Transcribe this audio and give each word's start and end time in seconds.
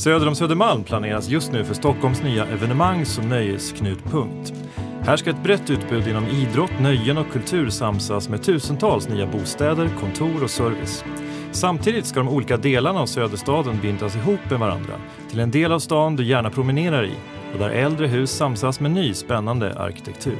Söder 0.00 0.28
om 0.28 0.34
Södermalm 0.34 0.84
planeras 0.84 1.28
just 1.28 1.52
nu 1.52 1.64
för 1.64 1.74
Stockholms 1.74 2.22
nya 2.22 2.46
evenemangs 2.46 3.18
och 3.18 3.24
nöjesknutpunkt. 3.24 4.52
Här 5.00 5.16
ska 5.16 5.30
ett 5.30 5.42
brett 5.42 5.70
utbud 5.70 6.08
inom 6.08 6.26
idrott, 6.26 6.80
nöjen 6.80 7.18
och 7.18 7.32
kultur 7.32 7.70
samsas 7.70 8.28
med 8.28 8.42
tusentals 8.42 9.08
nya 9.08 9.26
bostäder, 9.26 9.90
kontor 10.00 10.44
och 10.44 10.50
service. 10.50 11.04
Samtidigt 11.52 12.06
ska 12.06 12.20
de 12.20 12.28
olika 12.28 12.56
delarna 12.56 13.00
av 13.00 13.06
Söderstaden 13.06 13.78
bindas 13.82 14.16
ihop 14.16 14.50
med 14.50 14.58
varandra 14.58 14.92
till 15.30 15.40
en 15.40 15.50
del 15.50 15.72
av 15.72 15.78
stan 15.78 16.16
du 16.16 16.24
gärna 16.24 16.50
promenerar 16.50 17.04
i 17.04 17.14
och 17.52 17.58
där 17.58 17.70
äldre 17.70 18.06
hus 18.06 18.30
samsas 18.30 18.80
med 18.80 18.90
ny 18.90 19.14
spännande 19.14 19.78
arkitektur. 19.78 20.38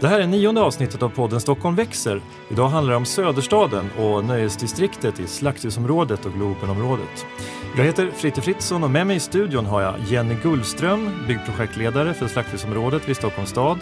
Det 0.00 0.08
här 0.08 0.20
är 0.20 0.26
nionde 0.26 0.60
avsnittet 0.60 1.02
av 1.02 1.08
podden 1.08 1.40
Stockholm 1.40 1.76
växer. 1.76 2.20
Idag 2.50 2.68
handlar 2.68 2.90
det 2.92 2.96
om 2.96 3.04
Söderstaden 3.04 3.90
och 3.98 4.24
nöjesdistriktet 4.24 5.20
i 5.20 5.26
Slakthusområdet 5.26 6.26
och 6.26 6.32
Globenområdet. 6.32 7.26
Jag 7.76 7.84
heter 7.84 8.10
Fritte 8.10 8.40
Fritzson 8.40 8.84
och 8.84 8.90
med 8.90 9.06
mig 9.06 9.16
i 9.16 9.20
studion 9.20 9.66
har 9.66 9.82
jag 9.82 9.94
Jenny 10.00 10.34
Gullström, 10.42 11.10
byggprojektledare 11.28 12.14
för 12.14 12.28
Slakthusområdet 12.28 13.08
vid 13.08 13.16
Stockholms 13.16 13.50
stad, 13.50 13.78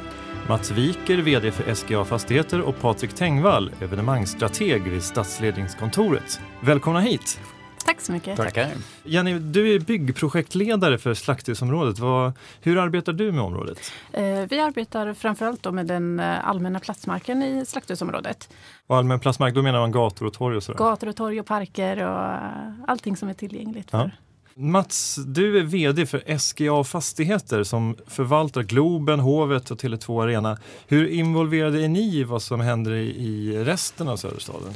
Mats 0.49 0.71
Wiker, 0.71 1.19
VD 1.19 1.51
för 1.51 1.75
SGA 1.75 2.05
Fastigheter 2.05 2.61
och 2.61 2.80
Patrik 2.80 3.15
Tengvall, 3.15 3.71
evenemangsstrateg 3.80 4.83
vid 4.83 5.03
Stadsledningskontoret. 5.03 6.41
Välkomna 6.61 7.01
hit! 7.01 7.41
Tack 7.84 8.01
så 8.01 8.12
mycket. 8.12 8.37
Tackar. 8.37 8.70
Jenny, 9.05 9.39
du 9.39 9.74
är 9.74 9.79
byggprojektledare 9.79 10.99
för 10.99 11.15
Slakthusområdet. 11.15 11.99
Vad, 11.99 12.32
hur 12.60 12.79
arbetar 12.79 13.13
du 13.13 13.32
med 13.32 13.43
området? 13.43 13.93
Eh, 14.13 14.23
vi 14.51 14.60
arbetar 14.60 15.15
framförallt 15.15 15.63
då 15.63 15.73
med 15.73 15.87
den 15.87 16.21
eh, 16.21 16.49
allmänna 16.49 16.80
platsmarken 16.80 17.43
i 17.43 17.66
Slakthusområdet. 17.66 18.49
Och 18.87 18.96
allmän 18.96 19.21
platsmark, 19.21 19.55
då 19.55 19.63
menar 19.63 19.80
man 19.80 19.93
gator 19.93 20.27
och 20.27 20.32
torg 20.32 20.57
och 20.57 20.63
sådär? 20.63 20.79
Gator 20.79 21.09
och 21.09 21.16
torg 21.16 21.40
och 21.40 21.46
parker 21.46 21.96
och 21.96 22.24
eh, 22.24 22.73
allting 22.87 23.16
som 23.16 23.29
är 23.29 23.35
tillgängligt. 23.35 23.90
För. 23.90 23.99
Ja. 23.99 24.10
Mats, 24.55 25.18
du 25.27 25.59
är 25.59 25.62
VD 25.62 26.07
för 26.07 26.38
SGA 26.38 26.85
Fastigheter 26.85 27.65
som 27.65 27.96
förvaltar 28.07 28.62
Globen, 28.62 29.21
Hovet 29.21 29.71
och 29.71 29.79
Tele2 29.79 30.23
Arena. 30.23 30.59
Hur 30.88 31.07
involverade 31.07 31.85
är 31.85 31.88
ni 31.88 32.16
i 32.16 32.24
vad 32.24 32.43
som 32.43 32.60
händer 32.60 32.93
i 32.93 33.65
resten 33.65 34.09
av 34.09 34.16
Söderstaden? 34.16 34.73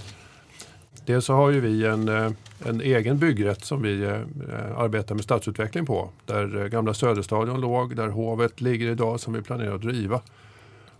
Dels 1.06 1.24
så 1.24 1.32
har 1.32 1.50
ju 1.50 1.60
vi 1.60 1.86
en, 1.86 2.08
eh, 2.08 2.30
en 2.66 2.80
egen 2.80 3.18
byggrätt 3.18 3.64
som 3.64 3.82
vi 3.82 4.02
eh, 4.02 4.12
eh, 4.12 4.78
arbetar 4.78 5.14
med 5.14 5.24
stadsutveckling 5.24 5.86
på. 5.86 6.10
Där 6.26 6.68
gamla 6.68 6.94
Söderstadion 6.94 7.60
låg, 7.60 7.96
där 7.96 8.08
Hovet 8.08 8.60
ligger 8.60 8.90
idag 8.90 9.20
som 9.20 9.32
vi 9.32 9.42
planerar 9.42 9.74
att 9.74 9.82
driva. 9.82 10.20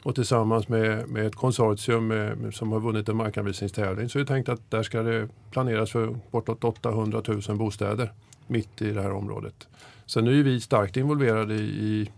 Och 0.02 0.14
tillsammans 0.14 0.68
med, 0.68 1.08
med 1.08 1.26
ett 1.26 1.34
konsortium 1.34 2.06
med, 2.06 2.54
som 2.54 2.72
har 2.72 2.80
vunnit 2.80 3.08
en 3.08 3.16
markanvisningstävling 3.16 4.08
så 4.08 4.18
är 4.18 4.20
det 4.20 4.26
tänkt 4.26 4.48
att 4.48 4.70
där 4.70 4.82
ska 4.82 5.02
det 5.02 5.28
planeras 5.50 5.90
för 5.90 6.16
bortåt 6.30 6.64
800 6.64 7.22
000 7.48 7.56
bostäder 7.56 8.12
mitt 8.46 8.82
i 8.82 8.90
det 8.90 9.02
här 9.02 9.12
området. 9.12 9.68
Sen 10.06 10.26
är 10.26 10.30
ju 10.30 10.42
vi 10.42 10.60
starkt 10.60 10.96
involverade 10.96 11.54
i, 11.54 12.10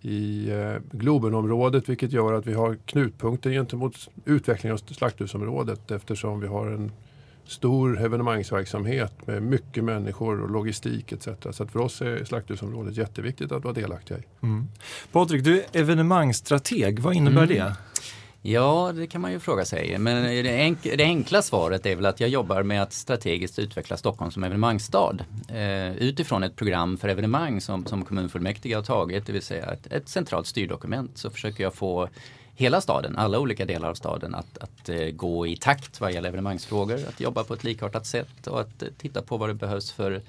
i 0.00 0.50
eh, 0.50 0.76
Globenområdet 0.90 1.88
vilket 1.88 2.12
gör 2.12 2.32
att 2.32 2.46
vi 2.46 2.54
har 2.54 2.76
knutpunkter 2.86 3.50
gentemot 3.50 4.08
utvecklingen 4.24 4.74
av 4.74 4.94
slakthusområdet 4.94 5.90
eftersom 5.90 6.40
vi 6.40 6.46
har 6.46 6.66
en 6.66 6.92
stor 7.46 8.00
evenemangsverksamhet 8.00 9.26
med 9.26 9.42
mycket 9.42 9.84
människor 9.84 10.42
och 10.42 10.50
logistik 10.50 11.12
etc. 11.12 11.28
Så 11.50 11.62
att 11.62 11.72
för 11.72 11.78
oss 11.78 12.02
är 12.02 12.24
slakthusområdet 12.24 12.96
jätteviktigt 12.96 13.52
att 13.52 13.64
vara 13.64 13.74
delaktiga 13.74 14.18
i. 14.18 14.22
Mm. 14.42 14.68
Patrik, 15.12 15.44
du 15.44 15.60
är 15.60 15.64
evenemangsstrateg. 15.72 16.98
Vad 16.98 17.14
innebär 17.14 17.42
mm. 17.42 17.56
det? 17.56 17.74
Ja, 18.46 18.92
det 18.94 19.06
kan 19.06 19.20
man 19.20 19.32
ju 19.32 19.40
fråga 19.40 19.64
sig. 19.64 19.98
Men 19.98 20.22
det, 20.22 20.50
enk 20.50 20.82
det, 20.82 21.04
enkla 21.04 21.42
svaret 21.42 21.86
är 21.86 21.96
väl 21.96 22.06
att 22.06 22.20
jag 22.20 22.28
jobbar 22.30 22.62
med 22.62 22.82
att 22.82 22.92
strategiskt 22.92 23.58
utveckla 23.58 23.96
Stockholm 23.96 24.30
som 24.30 24.44
evenemangsstad. 24.44 25.16
Eh, 25.48 25.96
utifrån 25.96 26.42
ett 26.42 26.56
program 26.56 26.98
för 26.98 27.08
evenemang 27.08 27.60
som, 27.60 27.86
som 27.86 28.04
kommunfullmäktige 28.04 28.74
har 28.74 28.82
tagit, 28.82 29.26
det 29.26 29.32
vill 29.32 29.42
säga 29.42 29.72
ett, 29.72 29.92
ett 29.92 30.08
centralt 30.08 30.46
styrdokument, 30.46 31.18
så 31.18 31.30
försöker 31.30 31.64
jag 31.64 31.74
få 31.74 32.08
hela 32.56 32.80
staden, 32.80 33.16
alla 33.16 33.38
olika 33.38 33.64
delar 33.64 33.88
av 33.88 33.94
staden 33.94 34.34
att, 34.34 34.58
att 34.58 34.88
eh, 34.88 35.10
gå 35.10 35.46
i 35.46 35.56
takt 35.56 36.00
vad 36.00 36.12
gäller 36.12 36.28
evenemangsfrågor, 36.28 36.98
att 37.08 37.20
jobba 37.20 37.44
på 37.44 37.54
ett 37.54 37.64
likartat 37.64 38.06
sätt 38.06 38.46
och 38.46 38.60
att 38.60 38.82
eh, 38.82 38.88
titta 38.98 39.22
på 39.22 39.36
vad 39.36 39.48
det 39.48 39.54
behövs 39.54 39.92
för 39.92 40.22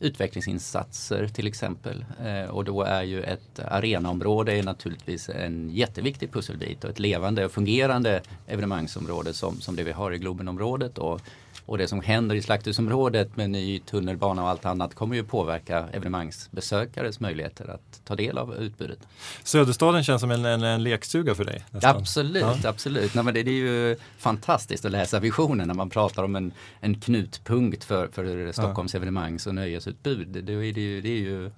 utvecklingsinsatser 0.00 1.28
till 1.28 1.46
exempel. 1.46 2.04
Eh, 2.24 2.50
och 2.50 2.64
då 2.64 2.82
är 2.82 3.02
ju 3.02 3.22
ett 3.22 3.60
arenaområde 3.68 4.52
är 4.52 4.62
naturligtvis 4.62 5.28
en 5.28 5.70
jätteviktig 5.70 6.32
pusselbit 6.32 6.84
och 6.84 6.90
ett 6.90 6.98
levande 6.98 7.44
och 7.44 7.52
fungerande 7.52 8.20
evenemangsområde 8.46 9.34
som, 9.34 9.60
som 9.60 9.76
det 9.76 9.84
vi 9.84 9.92
har 9.92 10.12
i 10.12 10.18
Globenområdet. 10.18 10.98
Och, 10.98 11.20
och 11.68 11.78
det 11.78 11.88
som 11.88 12.00
händer 12.00 12.36
i 12.36 12.42
Slakthusområdet 12.42 13.36
med 13.36 13.50
ny 13.50 13.78
tunnelbana 13.78 14.42
och 14.42 14.48
allt 14.48 14.64
annat 14.64 14.94
kommer 14.94 15.16
ju 15.16 15.24
påverka 15.24 15.88
evenemangsbesökares 15.92 17.20
möjligheter 17.20 17.70
att 17.70 18.00
ta 18.04 18.16
del 18.16 18.38
av 18.38 18.54
utbudet. 18.54 18.98
Söderstaden 19.42 20.04
känns 20.04 20.20
som 20.20 20.30
en, 20.30 20.44
en, 20.44 20.62
en 20.62 20.82
lekstuga 20.82 21.34
för 21.34 21.44
dig? 21.44 21.64
Nästan. 21.70 21.96
Absolut, 21.96 22.42
ja. 22.62 22.68
absolut. 22.68 23.14
Nej, 23.14 23.24
men 23.24 23.34
det, 23.34 23.42
det, 23.42 23.50
är 23.50 23.54
ju 23.54 23.96
fantastiskt 24.18 24.84
att 24.84 24.92
läsa 24.92 25.20
visionen 25.20 25.68
när 25.68 25.74
man 25.74 25.90
pratar 25.90 26.22
om 26.22 26.36
en, 26.36 26.52
en 26.80 27.00
knutpunkt 27.00 27.84
för, 27.84 28.08
för 28.12 28.52
Stockholms 28.52 28.94
ja. 28.94 28.98
evenemangs 28.98 29.46
och 29.46 29.54
nöjesutbud. 29.54 30.28
Det, 30.28 30.40
det, 30.40 30.52
är 30.52 30.78
ju, 30.78 31.00
det 31.00 31.08
är 31.08 31.20
ju 31.20 31.50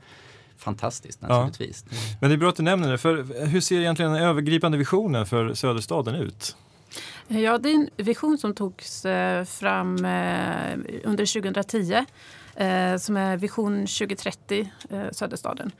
fantastiskt 0.56 1.22
naturligtvis. 1.22 1.84
Ja. 1.90 1.96
Men 2.20 2.30
det 2.30 2.36
är 2.36 2.38
bra 2.38 2.48
att 2.48 2.56
du 2.56 2.62
nämner 2.62 2.90
det, 2.90 2.98
för 2.98 3.46
hur 3.46 3.60
ser 3.60 3.80
egentligen 3.80 4.12
den 4.12 4.22
övergripande 4.22 4.78
visionen 4.78 5.26
för 5.26 5.54
Söderstaden 5.54 6.14
ut? 6.14 6.56
Ja, 7.28 7.58
det 7.58 7.70
är 7.70 7.74
en 7.74 7.90
vision 7.96 8.38
som 8.38 8.54
togs 8.54 9.04
eh, 9.04 9.44
fram 9.44 10.04
eh, 10.04 10.78
under 11.04 11.40
2010 11.40 12.04
eh, 12.54 12.96
som 12.96 13.16
är 13.16 13.36
Vision 13.36 13.86
2030 13.86 14.72
Söderstaden. 15.12 15.72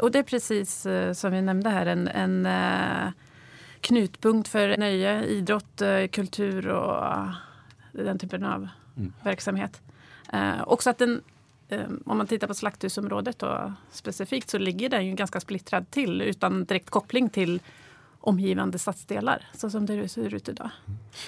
Och 0.00 0.10
det 0.10 0.18
är 0.18 0.22
precis 0.22 0.86
som 1.14 1.32
vi 1.32 1.42
nämnde 1.42 1.70
här 1.70 1.86
en, 1.86 2.08
en 2.08 2.48
knutpunkt 3.80 4.48
för 4.48 4.76
nöje, 4.76 5.24
idrott, 5.24 5.82
kultur 6.12 6.68
och 6.68 7.04
den 7.92 8.18
typen 8.18 8.44
av 8.44 8.68
mm. 8.96 9.12
verksamhet. 9.22 9.82
Också 10.66 10.90
att 10.90 10.98
den 10.98 11.22
om 12.04 12.18
man 12.18 12.26
tittar 12.26 12.46
på 12.46 12.54
slakthusområdet 12.54 13.38
då, 13.38 13.72
specifikt 13.90 14.50
så 14.50 14.58
ligger 14.58 14.88
den 14.88 15.06
ju 15.06 15.14
ganska 15.14 15.40
splittrad 15.40 15.90
till 15.90 16.22
utan 16.22 16.64
direkt 16.64 16.90
koppling 16.90 17.28
till 17.28 17.60
omgivande 18.26 18.78
stadsdelar 18.78 19.42
så 19.54 19.70
som 19.70 19.86
det 19.86 20.08
ser 20.08 20.34
ut 20.34 20.48
idag. 20.48 20.70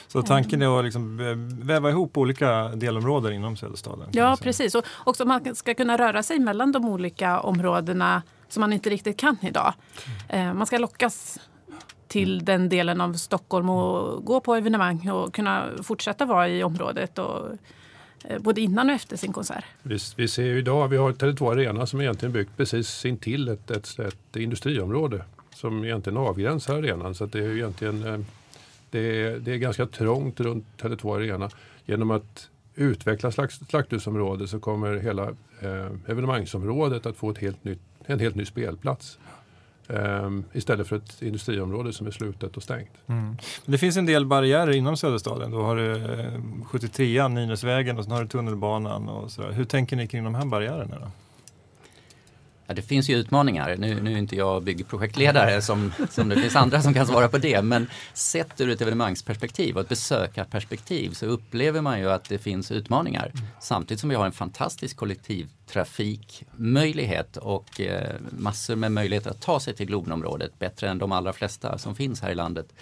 Så 0.09 0.23
tanken 0.23 0.63
är 0.63 0.79
att 0.79 0.85
liksom 0.85 1.17
väva 1.63 1.91
ihop 1.91 2.19
olika 2.19 2.69
delområden 2.69 3.33
inom 3.33 3.57
Söderstaden? 3.57 4.09
Ja 4.13 4.37
precis 4.41 4.75
och 4.75 4.85
också 5.05 5.25
man 5.25 5.55
ska 5.55 5.75
kunna 5.75 5.99
röra 5.99 6.23
sig 6.23 6.39
mellan 6.39 6.73
de 6.73 6.85
olika 6.85 7.41
områdena 7.41 8.23
som 8.49 8.61
man 8.61 8.73
inte 8.73 8.91
riktigt 8.91 9.17
kan 9.17 9.37
idag. 9.43 9.75
Mm. 10.29 10.59
Man 10.59 10.67
ska 10.67 10.79
lockas 10.79 11.39
till 12.09 12.45
den 12.45 12.69
delen 12.69 13.01
av 13.01 13.13
Stockholm 13.13 13.71
och 13.71 14.25
gå 14.25 14.41
på 14.41 14.55
evenemang 14.55 15.11
och 15.11 15.35
kunna 15.35 15.65
fortsätta 15.83 16.27
vara 16.27 16.49
i 16.49 16.63
området 16.63 17.19
och 17.19 17.49
eh, 18.25 18.39
både 18.39 18.61
innan 18.61 18.89
och 18.89 18.95
efter 18.95 19.17
sin 19.17 19.33
konsert. 19.33 19.65
Vi, 19.83 19.99
vi 20.17 20.29
ser 20.29 20.45
ju 20.45 20.59
idag, 20.59 20.89
vi 20.89 20.97
har 20.97 21.13
Tele2 21.13 21.53
Arena 21.53 21.87
som 21.87 22.01
egentligen 22.01 22.33
byggt 22.33 22.57
precis 22.57 23.05
intill 23.05 23.49
ett, 23.49 23.71
ett, 23.71 23.99
ett 23.99 24.37
industriområde 24.37 25.25
som 25.59 25.85
egentligen 25.85 26.17
avgränsar 26.17 26.75
arenan. 26.79 27.15
Så 27.15 27.27
det 27.27 27.39
är 27.39 27.57
egentligen 27.57 28.07
eh, 28.07 28.21
det 28.91 28.99
är, 28.99 29.39
det 29.39 29.53
är 29.53 29.57
ganska 29.57 29.87
trångt 29.87 30.41
runt 30.41 30.65
Tele2 30.81 31.17
Arena. 31.17 31.51
Genom 31.87 32.11
att 32.11 32.49
utveckla 32.75 33.33
slakt, 33.33 33.71
slakthusområdet 33.71 34.51
så 34.51 34.61
kommer 34.61 34.97
hela 34.97 35.29
eh, 35.61 35.91
evenemangsområdet 36.07 37.07
att 37.07 37.17
få 37.17 37.31
ett 37.31 37.39
helt 37.39 37.65
nytt, 37.65 37.81
en 38.07 38.21
helt 38.21 38.35
ny 38.35 38.45
spelplats. 38.45 39.19
Um, 39.91 40.45
istället 40.53 40.87
för 40.87 40.97
ett 40.97 41.23
industriområde 41.23 41.93
som 41.93 42.07
är 42.07 42.11
slutet 42.11 42.57
och 42.57 42.63
stängt. 42.63 42.91
Mm. 43.07 43.37
Det 43.67 43.79
finns 43.79 43.97
en 43.97 44.07
del 44.07 44.27
barriärer 44.27 44.73
inom 44.73 44.97
Söderstaden. 44.97 45.51
Då 45.51 45.63
har 45.63 45.77
du 45.77 45.93
eh, 45.93 46.33
73an, 46.71 47.29
Nynäsvägen 47.29 47.99
och 47.99 48.05
sen 48.05 48.13
har 48.13 48.23
du 48.23 48.29
tunnelbanan. 48.29 49.09
Och 49.09 49.31
sådär. 49.31 49.53
Hur 49.53 49.65
tänker 49.65 49.97
ni 49.97 50.07
kring 50.07 50.25
de 50.25 50.35
här 50.35 50.45
barriärerna? 50.45 50.97
Då? 51.01 51.11
Ja, 52.71 52.75
det 52.75 52.83
finns 52.83 53.11
ju 53.11 53.17
utmaningar. 53.17 53.77
Nu, 53.79 54.03
nu 54.03 54.13
är 54.13 54.19
inte 54.19 54.37
jag 54.37 54.63
byggprojektledare 54.63 55.63
som, 55.63 55.93
som 56.11 56.29
det 56.29 56.37
finns 56.37 56.57
andra 56.57 56.83
som 56.83 56.95
kan 56.95 57.07
svara 57.07 57.29
på 57.29 57.39
det. 57.39 57.63
Men 57.63 57.87
sett 58.15 58.61
ur 58.61 58.71
ett 58.71 58.81
evenemangsperspektiv 58.81 59.75
och 59.75 59.81
ett 59.81 59.89
besökarperspektiv 59.89 61.11
så 61.11 61.27
upplever 61.27 61.81
man 61.81 62.01
ju 62.01 62.11
att 62.11 62.29
det 62.29 62.39
finns 62.39 62.71
utmaningar. 62.71 63.33
Samtidigt 63.61 64.01
som 64.01 64.11
vi 64.11 64.17
har 64.17 64.27
en 64.27 64.33
fantastisk 64.33 64.97
kollektivtrafikmöjlighet 64.97 67.37
och 67.37 67.81
eh, 67.81 68.15
massor 68.31 68.77
med 68.77 68.93
möjligheter 68.93 69.31
att 69.31 69.41
ta 69.41 69.61
sig 69.61 69.75
till 69.75 69.87
Globenområdet 69.87 70.59
bättre 70.59 70.89
än 70.89 70.99
de 70.99 71.13
allra 71.13 71.33
flesta 71.33 71.79
som 71.79 71.95
finns 71.95 72.21
här 72.21 72.31
i 72.31 72.35
landet. 72.35 72.75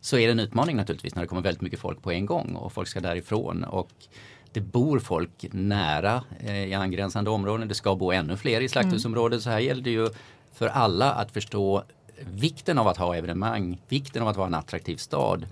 Så 0.00 0.18
är 0.18 0.26
det 0.26 0.32
en 0.32 0.40
utmaning 0.40 0.76
naturligtvis 0.76 1.14
när 1.14 1.22
det 1.22 1.28
kommer 1.28 1.42
väldigt 1.42 1.62
mycket 1.62 1.80
folk 1.80 2.02
på 2.02 2.12
en 2.12 2.26
gång 2.26 2.54
och 2.54 2.72
folk 2.72 2.88
ska 2.88 3.00
därifrån. 3.00 3.64
Och 3.64 3.90
det 4.52 4.60
bor 4.60 4.98
folk 4.98 5.46
nära 5.52 6.24
eh, 6.40 6.64
i 6.64 6.74
angränsande 6.74 7.30
områden. 7.30 7.68
Det 7.68 7.74
ska 7.74 7.94
bo 7.94 8.12
ännu 8.12 8.36
fler 8.36 8.60
i 8.60 8.68
slakthusområdet. 8.68 9.36
Mm. 9.36 9.40
Så 9.40 9.50
här 9.50 9.58
gäller 9.58 9.82
det 9.82 9.90
ju 9.90 10.08
för 10.52 10.66
alla 10.66 11.12
att 11.12 11.30
förstå 11.30 11.82
vikten 12.24 12.78
av 12.78 12.88
att 12.88 12.96
ha 12.96 13.16
evenemang, 13.16 13.80
vikten 13.88 14.22
av 14.22 14.28
att 14.28 14.36
vara 14.36 14.46
en 14.46 14.54
attraktiv 14.54 14.96
stad 14.96 15.46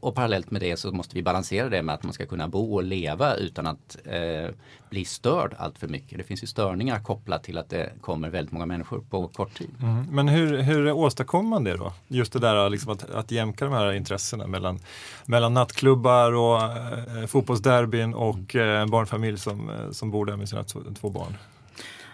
och 0.00 0.14
parallellt 0.14 0.50
med 0.50 0.60
det 0.60 0.76
så 0.76 0.92
måste 0.92 1.14
vi 1.14 1.22
balansera 1.22 1.68
det 1.68 1.82
med 1.82 1.94
att 1.94 2.02
man 2.02 2.12
ska 2.12 2.26
kunna 2.26 2.48
bo 2.48 2.74
och 2.74 2.82
leva 2.82 3.34
utan 3.34 3.66
att 3.66 3.98
eh, 4.04 4.54
bli 4.90 5.04
störd 5.04 5.54
allt 5.58 5.78
för 5.78 5.88
mycket. 5.88 6.18
Det 6.18 6.24
finns 6.24 6.42
ju 6.42 6.46
störningar 6.46 7.00
kopplat 7.00 7.44
till 7.44 7.58
att 7.58 7.68
det 7.68 7.92
kommer 8.00 8.30
väldigt 8.30 8.52
många 8.52 8.66
människor 8.66 9.00
på 9.10 9.28
kort 9.28 9.58
tid. 9.58 9.70
Mm. 9.82 10.06
Men 10.10 10.28
hur, 10.28 10.58
hur 10.58 10.92
åstadkommer 10.92 11.48
man 11.48 11.64
det 11.64 11.76
då? 11.76 11.92
Just 12.08 12.32
det 12.32 12.38
där 12.38 12.70
liksom 12.70 12.92
att, 12.92 13.10
att 13.10 13.30
jämka 13.30 13.64
de 13.64 13.74
här 13.74 13.92
intressena 13.92 14.46
mellan, 14.46 14.78
mellan 15.26 15.54
nattklubbar 15.54 16.32
och 16.32 16.62
eh, 16.62 17.26
fotbollsderbyn 17.26 18.14
och 18.14 18.56
eh, 18.56 18.80
en 18.80 18.90
barnfamilj 18.90 19.38
som, 19.38 19.70
eh, 19.70 19.90
som 19.90 20.10
bor 20.10 20.26
där 20.26 20.36
med 20.36 20.48
sina 20.48 20.64
två, 20.64 20.80
två 21.00 21.10
barn. 21.10 21.36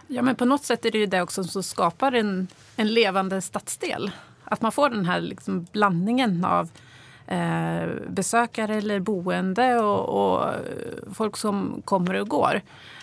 Ja, 0.08 0.22
men 0.22 0.36
på 0.36 0.44
något 0.44 0.64
sätt 0.64 0.84
är 0.84 0.90
det 0.90 0.98
ju 0.98 1.06
det 1.06 1.22
också 1.22 1.44
som 1.44 1.62
skapar 1.62 2.12
en, 2.12 2.48
en 2.76 2.88
levande 2.94 3.42
stadsdel. 3.42 4.10
Att 4.44 4.62
man 4.62 4.72
får 4.72 4.90
den 4.90 5.06
här 5.06 5.20
liksom 5.20 5.66
blandningen 5.72 6.44
av 6.44 6.70
eh, 7.26 7.88
besökare 8.08 8.74
eller 8.74 9.00
boende 9.00 9.78
och, 9.78 10.34
och, 10.34 10.54
folk 11.12 11.36
som 11.36 11.82
kommer 11.84 12.20
och 12.20 12.28
går. 12.28 12.60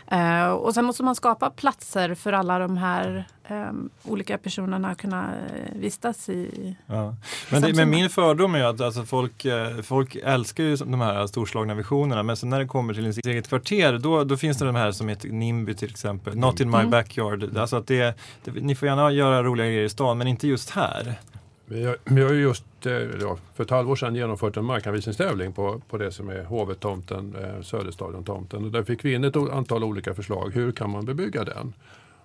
Eh, 0.08 0.48
och 0.48 0.74
sen 0.74 0.86
måste 0.86 1.04
man 1.04 1.16
skapa 1.16 1.50
platser 1.50 2.16
för 2.16 2.34
alla 2.34 2.60
de 2.60 2.78
här 2.78 3.26
eh, 3.44 3.72
olika 4.04 4.38
personerna 4.38 4.90
att 4.90 4.98
kunna 4.98 5.24
eh, 5.24 5.80
vistas 5.80 6.30
i. 6.30 6.76
Ja. 6.86 7.16
Men, 7.52 7.62
det, 7.62 7.74
men 7.74 7.90
min 7.90 8.10
fördom 8.10 8.56
är 8.56 8.64
att 8.64 8.82
alltså, 8.82 9.04
folk, 9.04 9.46
eh, 9.46 9.82
folk 9.82 10.16
älskar 10.16 10.64
ju 10.64 10.76
de 10.76 11.02
här 11.02 11.28
storslagna 11.28 11.74
visionerna 11.74 12.24
men 12.24 12.38
sen 12.38 12.50
när 12.50 12.60
det 12.60 12.66
kommer 12.66 12.94
till 12.94 13.04
ens 13.04 13.18
eget 13.18 13.48
kvarter 13.48 13.98
då, 13.98 14.24
då 14.24 14.38
finns 14.38 14.58
det 14.58 14.66
de 14.66 14.76
här 14.76 14.92
som 14.92 15.10
heter 15.10 15.30
NIMBY 15.30 15.74
till 15.74 15.90
exempel, 15.90 16.38
Not 16.38 16.60
in 16.60 16.70
my 16.70 16.78
mm. 16.78 16.90
backyard. 16.90 17.58
Alltså 17.58 17.76
att 17.76 17.88
det, 17.88 18.18
det, 18.44 18.52
ni 18.52 18.76
får 18.76 18.88
gärna 18.88 19.12
göra 19.12 19.44
roliga 19.44 19.68
grejer 19.68 19.84
i 19.84 19.90
stan 19.90 20.18
men 20.18 20.28
inte 20.28 20.48
just 20.48 20.70
här. 20.70 21.20
Vi 21.66 21.86
har, 21.86 21.98
vi 22.04 22.22
har 22.22 22.34
ju 22.34 22.42
just 22.42 22.86
eh, 22.86 22.94
ja, 22.94 23.38
för 23.54 23.64
ett 23.64 23.70
halvår 23.70 23.96
sedan 23.96 24.16
genomfört 24.16 24.58
en 24.58 24.66
markanvisningstävling 24.66 25.54
på, 25.54 25.82
på 25.90 25.98
det 25.98 26.12
som 26.12 26.30
är 26.30 26.44
Hovet-tomten, 26.44 27.36
eh, 27.36 27.62
Söderstadion-tomten. 27.62 28.66
Och 28.66 28.72
där 28.72 28.84
fick 28.84 29.06
vi 29.06 29.14
in 29.14 29.24
ett 29.24 29.36
antal 29.36 29.84
olika 29.84 30.14
förslag. 30.14 30.52
Hur 30.54 30.72
kan 30.72 30.90
man 30.90 31.06
bebygga 31.06 31.44
den? 31.44 31.74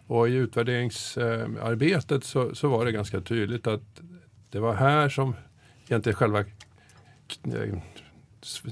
Och 0.07 0.29
i 0.29 0.33
utvärderingsarbetet 0.33 2.25
så, 2.25 2.55
så 2.55 2.69
var 2.69 2.85
det 2.85 2.93
ganska 2.93 3.21
tydligt 3.21 3.67
att 3.67 4.01
det 4.51 4.61
var 4.61 4.75
här 4.75 5.09
som 5.09 5.35
egentligen 5.89 6.17
själva 6.17 6.41
eh, 6.41 7.79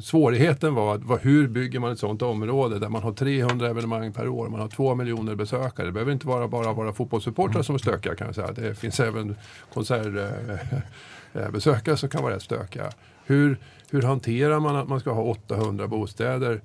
svårigheten 0.03 0.75
var, 0.75 0.99
var 0.99 1.19
hur 1.19 1.49
bygger 1.49 1.81
man 1.81 1.93
ett 1.93 1.99
sådant 1.99 2.23
område 2.23 2.79
där 2.79 2.89
man 2.89 3.03
har 3.03 3.13
300 3.13 3.69
evenemang 3.69 4.13
per 4.13 4.29
år, 4.29 4.49
man 4.49 4.61
har 4.61 4.69
två 4.69 4.95
miljoner 4.95 5.35
besökare. 5.35 5.87
Det 5.87 5.93
behöver 5.93 6.13
inte 6.13 6.27
vara 6.27 6.49
bara 6.49 6.73
vara 6.73 6.93
fotbollssupportrar 6.93 7.63
som 7.63 7.75
är 7.75 7.79
stökiga 7.79 8.15
kan 8.15 8.27
jag 8.27 8.35
säga. 8.35 8.53
Det 8.53 8.75
finns 8.75 9.01
även 9.01 9.37
konsertbesökare 9.73 11.97
som 11.97 12.09
kan 12.09 12.23
vara 12.23 12.35
rätt 12.35 12.43
stökiga. 12.43 12.91
Hur, 13.25 13.59
hur 13.91 14.03
hanterar 14.03 14.61
man 14.61 14.77
att 14.77 14.89
man 14.89 15.01
ska 15.01 15.13
ha 15.13 15.23
800 15.23 15.89
bostäder 15.89 16.61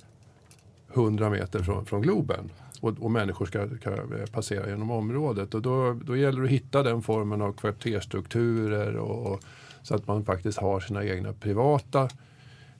100 0.93 1.29
meter 1.29 1.59
från, 1.59 1.85
från 1.85 2.01
Globen? 2.01 2.49
Och, 2.81 2.93
och, 2.99 3.11
människor 3.11 3.45
ska, 3.45 3.67
ska, 3.81 3.97
passera 4.31 4.69
genom 4.69 4.91
området. 4.91 5.53
Och 5.53 5.61
då, 5.61 5.93
då 5.93 6.17
gäller 6.17 6.41
det 6.41 6.45
att 6.45 6.51
hitta 6.51 6.83
den 6.83 7.01
formen 7.01 7.41
av 7.41 7.53
kvarterstrukturer 7.53 8.95
och, 8.95 9.31
och, 9.31 9.41
så 9.83 9.95
att 9.95 10.07
man 10.07 10.25
faktiskt 10.25 10.57
har 10.57 10.79
sina 10.79 11.05
egna 11.05 11.33
privata 11.33 12.09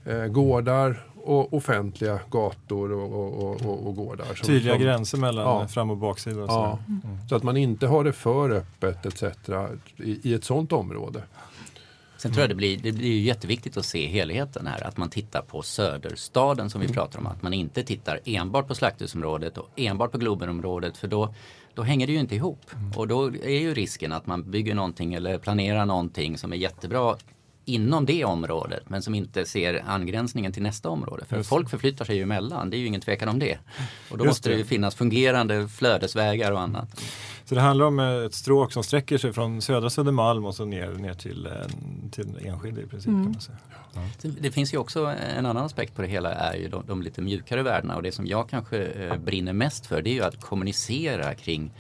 eh, 0.06 0.26
gårdar 0.26 1.06
och 1.24 1.54
offentliga 1.54 2.20
gator 2.30 2.92
och, 2.92 3.14
och, 3.14 3.62
och, 3.62 3.88
och 3.88 3.96
gårdar. 3.96 4.26
Som, 4.26 4.48
Tydliga 4.48 4.74
som, 4.74 4.84
gränser 4.84 5.18
mellan 5.18 5.46
ja, 5.46 5.68
fram 5.68 5.90
och 5.90 5.98
baksida. 5.98 6.44
Och 6.44 6.50
så. 6.50 6.54
Ja, 6.54 6.80
mm. 6.88 7.28
så 7.30 7.36
att 7.36 7.44
man 7.44 7.58
inte 7.58 7.88
har 7.88 8.04
det 8.04 8.14
för 8.14 8.50
öppet 8.50 9.06
etc. 9.06 9.24
i, 9.98 10.30
i 10.30 10.34
ett 10.34 10.44
sådant 10.44 10.72
område. 10.72 11.24
Sen 12.18 12.32
tror 12.32 12.42
jag 12.42 12.50
det 12.50 12.56
blir, 12.56 12.78
det 12.78 12.92
blir 12.92 13.22
jätteviktigt 13.22 13.78
att 13.78 13.86
se 13.86 14.08
helheten 14.08 14.68
här. 14.68 14.88
Att 14.88 14.98
man 14.98 15.10
tittar 15.10 15.42
på 15.42 15.62
söderstaden 15.62 16.70
som 16.70 16.82
vi 16.82 16.86
mm. 16.86 16.96
pratar 16.96 17.20
om. 17.20 17.28
Att 17.28 17.42
man 17.42 17.54
inte 17.54 17.84
tittar 17.84 18.20
enbart 18.26 18.68
på 18.68 18.76
slakthusområdet 18.76 19.58
och 19.58 19.70
enbart 19.76 20.12
på 20.12 20.18
Globenområdet. 20.18 20.98
För 20.98 21.08
då, 21.08 21.34
då 21.74 21.82
hänger 21.82 22.08
det 22.08 22.14
ju 22.14 22.20
inte 22.20 22.36
ihop. 22.36 22.66
Mm. 22.74 22.92
Och 22.92 23.08
då 23.08 23.26
är 23.26 23.60
ju 23.60 23.74
risken 23.74 24.12
att 24.12 24.28
man 24.28 24.52
bygger 24.52 24.76
någonting 24.76 25.14
eller 25.14 25.38
planerar 25.38 25.86
någonting 25.86 26.38
som 26.38 26.54
är 26.54 26.58
jättebra 26.58 27.16
inom 27.66 28.06
det 28.06 28.26
området 28.26 28.90
men 28.90 29.02
som 29.02 29.16
inte 29.16 29.46
ser 29.46 29.84
angränsningen 29.88 30.52
till 30.52 30.64
nästa 30.64 30.90
område. 30.90 31.26
För 31.26 31.38
Just. 31.38 31.50
folk 31.50 31.70
förflyttar 31.70 32.06
sig 32.06 32.16
ju 32.16 32.24
emellan, 32.24 32.70
det 32.70 32.78
är 32.78 32.80
ju 32.80 32.86
ingen 32.86 33.02
tvekan 33.02 33.30
om 33.30 33.40
det. 33.40 33.58
Och 34.10 34.18
då 34.18 34.26
Just 34.26 34.30
måste 34.30 34.50
det 34.50 34.56
ju 34.56 34.64
finnas 34.64 34.96
fungerande 34.96 35.68
flödesvägar 35.68 36.52
och 36.52 36.62
annat. 36.62 37.02
Så 37.46 37.56
det 37.56 37.62
handlar 37.62 37.86
om 37.86 38.00
ett 38.00 38.34
stråk 38.34 38.74
som 38.74 38.84
sträcker 38.84 39.18
sig 39.18 39.34
från 39.34 39.62
södra 39.62 39.90
Södermalm 39.90 40.46
och 40.46 40.56
så 40.56 40.66
ner, 40.66 40.92
ner 40.92 41.14
till, 41.14 41.50
till 42.12 42.40
Enskede 42.46 42.82
i 42.82 42.86
princip. 42.86 43.08
Mm. 43.08 43.24
Kan 43.24 43.32
man 43.32 43.42
säga. 43.42 43.58
Ja. 43.94 44.30
Det 44.40 44.52
finns 44.52 44.74
ju 44.74 44.78
också 44.78 45.16
en 45.38 45.46
annan 45.46 45.66
aspekt 45.66 45.96
på 45.96 46.02
det 46.02 46.08
hela 46.08 46.34
är 46.34 46.56
ju 46.56 46.68
de, 46.68 46.84
de 46.88 47.02
lite 47.02 47.22
mjukare 47.22 47.64
värdena 47.64 47.96
och 47.96 48.04
det 48.04 48.12
som 48.12 48.28
jag 48.28 48.50
kanske 48.50 48.84
eh, 48.84 49.18
brinner 49.18 49.54
mest 49.54 49.86
för 49.86 50.02
det 50.02 50.10
är 50.10 50.14
ju 50.14 50.24
att 50.24 50.42
kommunicera 50.42 51.36
kring 51.36 51.72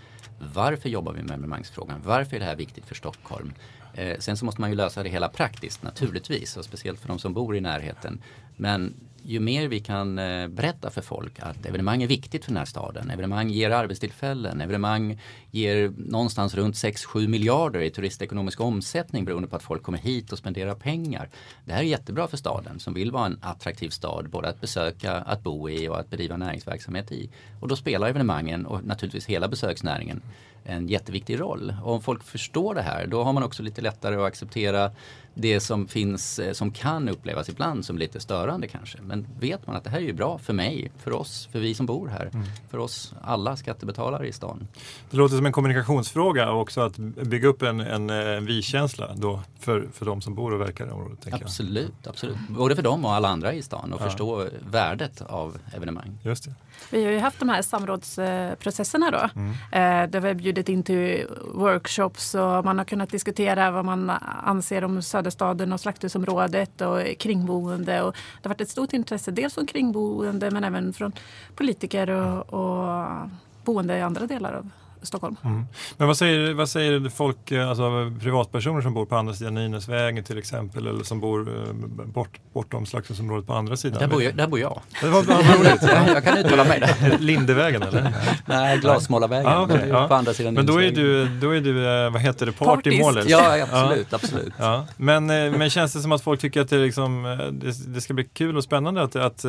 varför 0.53 0.89
jobbar 0.89 1.13
vi 1.13 1.21
med 1.21 1.31
evenemangsfrågan? 1.31 2.01
Varför 2.05 2.35
är 2.35 2.39
det 2.39 2.45
här 2.45 2.55
viktigt 2.55 2.85
för 2.85 2.95
Stockholm? 2.95 3.53
Eh, 3.93 4.17
sen 4.19 4.37
så 4.37 4.45
måste 4.45 4.61
man 4.61 4.69
ju 4.69 4.75
lösa 4.75 5.03
det 5.03 5.09
hela 5.09 5.29
praktiskt 5.29 5.83
naturligtvis 5.83 6.57
och 6.57 6.65
speciellt 6.65 6.99
för 6.99 7.07
de 7.07 7.19
som 7.19 7.33
bor 7.33 7.55
i 7.55 7.61
närheten. 7.61 8.21
Men 8.57 8.93
ju 9.23 9.39
mer 9.39 9.67
vi 9.67 9.79
kan 9.79 10.19
eh, 10.19 10.47
berätta 10.47 10.89
för 10.89 11.01
folk 11.01 11.39
att 11.39 11.65
evenemang 11.65 12.03
är 12.03 12.07
viktigt 12.07 12.45
för 12.45 12.51
den 12.51 12.57
här 12.57 12.65
staden. 12.65 13.09
Evenemang 13.09 13.49
ger 13.49 13.71
arbetstillfällen. 13.71 14.61
Evenemang 14.61 15.19
ger 15.51 15.93
någonstans 15.97 16.55
runt 16.55 16.75
6-7 16.75 17.27
miljarder 17.27 17.81
i 17.81 17.89
turistekonomisk 17.89 18.61
omsättning 18.61 19.25
beroende 19.25 19.47
på 19.47 19.55
att 19.55 19.63
folk 19.63 19.83
kommer 19.83 19.97
hit 19.97 20.31
och 20.31 20.37
spenderar 20.37 20.75
pengar. 20.75 21.29
Det 21.65 21.73
här 21.73 21.79
är 21.79 21.85
jättebra 21.85 22.27
för 22.27 22.37
staden 22.37 22.79
som 22.79 22.93
vill 22.93 23.11
vara 23.11 23.25
en 23.25 23.39
attraktiv 23.41 23.89
stad 23.89 24.29
både 24.29 24.49
att 24.49 24.61
besöka, 24.61 25.13
att 25.13 25.43
bo 25.43 25.69
i 25.69 25.87
och 25.87 25.99
att 25.99 26.09
bedriva 26.09 26.37
näringsverksamhet 26.37 27.11
i. 27.11 27.29
Och 27.59 27.67
då 27.67 27.75
spelar 27.75 28.09
evenemangen 28.09 28.65
och 28.65 28.85
naturligtvis 28.85 29.25
hela 29.25 29.47
besöksnäringen 29.47 30.21
en 30.63 30.87
jätteviktig 30.87 31.39
roll. 31.39 31.73
Och 31.83 31.93
om 31.93 32.01
folk 32.01 32.23
förstår 32.23 32.75
det 32.75 32.81
här 32.81 33.07
då 33.07 33.23
har 33.23 33.33
man 33.33 33.43
också 33.43 33.63
lite 33.63 33.81
lättare 33.81 34.15
att 34.15 34.27
acceptera 34.27 34.91
det 35.33 35.59
som 35.59 35.87
finns, 35.87 36.39
eh, 36.39 36.53
som 36.53 36.71
kan 36.71 37.09
upplevas 37.09 37.49
ibland 37.49 37.85
som 37.85 37.97
lite 37.97 38.19
störande 38.19 38.67
kanske. 38.67 38.97
Men 39.01 39.27
vet 39.39 39.67
man 39.67 39.75
att 39.75 39.83
det 39.83 39.89
här 39.89 39.97
är 39.97 40.01
ju 40.01 40.13
bra 40.13 40.37
för 40.37 40.53
mig, 40.53 40.91
för 40.97 41.13
oss, 41.13 41.49
för 41.51 41.59
vi 41.59 41.73
som 41.73 41.85
bor 41.85 42.07
här, 42.07 42.29
mm. 42.33 42.47
för 42.69 42.77
oss 42.77 43.13
alla 43.21 43.55
skattebetalare 43.55 44.27
i 44.27 44.31
stan. 44.31 44.67
Det 45.09 45.17
låter 45.17 45.35
som 45.35 45.45
en 45.45 45.51
kommunikationsfråga 45.51 46.51
också 46.51 46.81
att 46.81 46.97
bygga 46.97 47.47
upp 47.47 47.61
en, 47.61 47.79
en, 47.79 48.09
en 48.09 48.45
vi-känsla 48.45 49.15
då 49.15 49.41
för, 49.59 49.87
för 49.93 50.05
de 50.05 50.21
som 50.21 50.35
bor 50.35 50.53
och 50.53 50.61
verkar 50.61 50.87
i 50.87 50.91
området. 50.91 51.33
Absolut, 51.33 51.93
jag. 52.03 52.09
absolut. 52.09 52.37
Både 52.49 52.75
för 52.75 52.83
dem 52.83 53.05
och 53.05 53.13
alla 53.13 53.27
andra 53.27 53.53
i 53.53 53.61
stan 53.61 53.93
och 53.93 54.01
ja. 54.01 54.05
förstå 54.05 54.47
värdet 54.71 55.21
av 55.21 55.57
evenemang. 55.75 56.17
Just 56.23 56.45
det. 56.45 56.53
Vi 56.89 57.05
har 57.05 57.11
ju 57.11 57.19
haft 57.19 57.39
de 57.39 57.49
här 57.49 57.61
samrådsprocesserna 57.61 59.11
då. 59.11 59.29
Mm. 59.35 59.51
Eh, 59.51 60.09
där 60.09 60.19
vi 60.19 60.27
har 60.27 60.33
bjudit 60.33 60.69
in 60.69 60.83
till 60.83 61.27
workshops 61.53 62.35
och 62.35 62.65
man 62.65 62.77
har 62.77 62.85
kunnat 62.85 63.09
diskutera 63.09 63.71
vad 63.71 63.85
man 63.85 64.09
anser 64.43 64.83
om 64.83 65.01
Söderstaden 65.21 65.73
och 65.73 65.79
Slakthusområdet 65.79 66.81
och 66.81 67.17
kringboende. 67.19 68.01
Och 68.01 68.13
det 68.13 68.47
har 68.47 68.49
varit 68.49 68.61
ett 68.61 68.69
stort 68.69 68.93
intresse 68.93 69.31
dels 69.31 69.53
från 69.53 69.65
kringboende 69.65 70.51
men 70.51 70.63
även 70.63 70.93
från 70.93 71.11
politiker 71.55 72.09
och, 72.09 72.53
och 72.53 73.29
boende 73.63 73.97
i 73.97 74.01
andra 74.01 74.27
delar 74.27 74.53
av 74.53 74.69
Stockholm. 75.01 75.35
Mm. 75.43 75.65
Men 75.97 76.07
vad 76.07 76.17
säger, 76.17 76.53
vad 76.53 76.69
säger 76.69 77.09
folk, 77.09 77.51
eh, 77.51 77.69
alltså 77.69 78.11
privatpersoner 78.21 78.81
som 78.81 78.93
bor 78.93 79.05
på 79.05 79.15
andra 79.15 79.33
sidan 79.33 79.53
Nynäsvägen 79.53 80.23
till 80.23 80.37
exempel 80.37 80.87
eller 80.87 81.03
som 81.03 81.19
bor 81.19 81.49
eh, 81.49 81.73
bort, 82.05 82.39
bortom 82.53 82.85
Slakthuset 82.85 83.47
på 83.47 83.53
andra 83.53 83.77
sidan? 83.77 83.99
Där 83.99 84.07
bor 84.07 84.23
jag. 84.23 84.35
Där 84.35 84.47
bor 84.47 84.59
jag. 84.59 84.81
Det 85.01 85.07
var, 85.07 85.21
roligt. 85.21 86.13
jag 86.13 86.23
kan 86.23 86.37
uttala 86.37 86.63
mig 86.63 86.79
där. 86.79 87.17
Lindevägen 87.19 87.83
eller? 87.83 88.13
Nej, 88.45 88.77
Glasmålarvägen 88.77 89.47
ah, 89.47 89.63
okay, 89.63 89.87
ja. 89.87 90.07
på 90.07 90.13
andra 90.13 90.33
sidan 90.33 90.53
Men 90.53 90.65
då 90.65 90.81
är 90.81 90.91
du, 90.91 91.27
då 91.27 91.55
är 91.55 91.61
du 91.61 92.05
eh, 92.05 92.11
vad 92.11 92.21
heter 92.21 92.45
det, 92.45 92.51
partymålis? 92.51 93.25
Ja, 93.27 93.61
absolut. 93.71 94.07
Ja. 94.09 94.15
absolut. 94.15 94.53
Ja. 94.57 94.87
Men, 94.97 95.25
men 95.25 95.69
känns 95.69 95.93
det 95.93 95.99
som 95.99 96.11
att 96.11 96.21
folk 96.21 96.41
tycker 96.41 96.61
att 96.61 96.69
det, 96.69 96.77
liksom, 96.77 97.23
det, 97.51 97.93
det 97.93 98.01
ska 98.01 98.13
bli 98.13 98.23
kul 98.23 98.57
och 98.57 98.63
spännande 98.63 99.01
att, 99.01 99.15
att 99.15 99.45